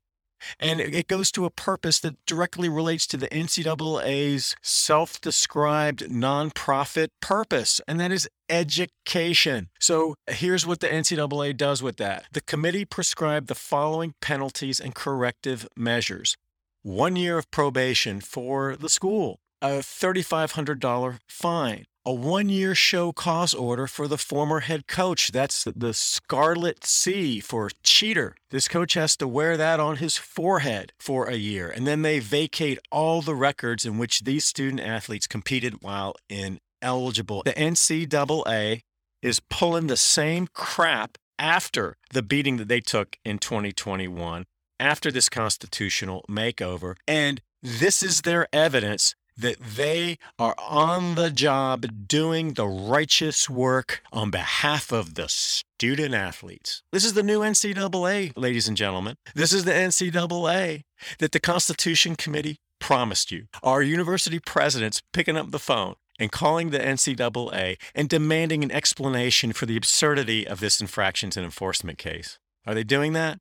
[0.60, 7.10] And it goes to a purpose that directly relates to the NCAA's self described nonprofit
[7.22, 9.70] purpose, and that is education.
[9.80, 12.26] So here's what the NCAA does with that.
[12.32, 16.36] The committee prescribed the following penalties and corrective measures.
[16.84, 23.54] One year of probation for the school, a $3,500 fine, a one year show cause
[23.54, 25.32] order for the former head coach.
[25.32, 28.36] That's the Scarlet C for cheater.
[28.52, 31.68] This coach has to wear that on his forehead for a year.
[31.68, 37.42] And then they vacate all the records in which these student athletes competed while ineligible.
[37.44, 38.82] The NCAA
[39.22, 44.46] is pulling the same crap after the beating that they took in 2021,
[44.80, 46.96] after this constitutional makeover.
[47.08, 54.02] And this is their evidence that they are on the job doing the righteous work
[54.12, 56.82] on behalf of the student athletes.
[56.92, 59.16] This is the new NCAA, ladies and gentlemen.
[59.34, 60.84] This is the NCAA
[61.20, 63.46] that the Constitution Committee promised you.
[63.64, 69.54] Our university presidents picking up the phone and calling the NCAA and demanding an explanation
[69.54, 72.40] for the absurdity of this infractions and enforcement case.
[72.66, 73.40] Are they doing that?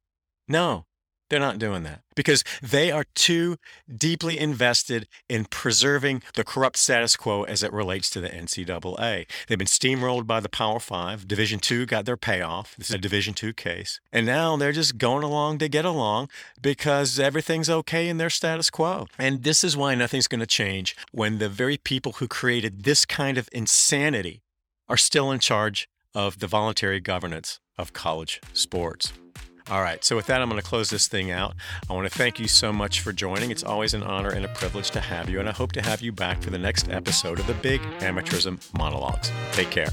[0.49, 0.87] No.
[1.31, 3.57] They're not doing that because they are too
[3.93, 9.27] deeply invested in preserving the corrupt status quo as it relates to the NCAA.
[9.49, 11.27] They've been steamrolled by the Power Five.
[11.27, 12.77] Division Two got their payoff.
[12.77, 16.29] This is a Division Two case, and now they're just going along to get along
[16.61, 19.07] because everything's okay in their status quo.
[19.19, 23.07] And this is why nothing's going to change when the very people who created this
[23.07, 24.43] kind of insanity
[24.89, 29.13] are still in charge of the voluntary governance of college sports.
[29.71, 30.05] All right.
[30.05, 31.55] So, with that, I'm going to close this thing out.
[31.89, 33.51] I want to thank you so much for joining.
[33.51, 35.41] It's always an honor and a privilege to have you.
[35.41, 38.61] And I hope to have you back for the next episode of the Big Amateurism
[38.77, 39.33] Monologues.
[39.53, 39.93] Take care.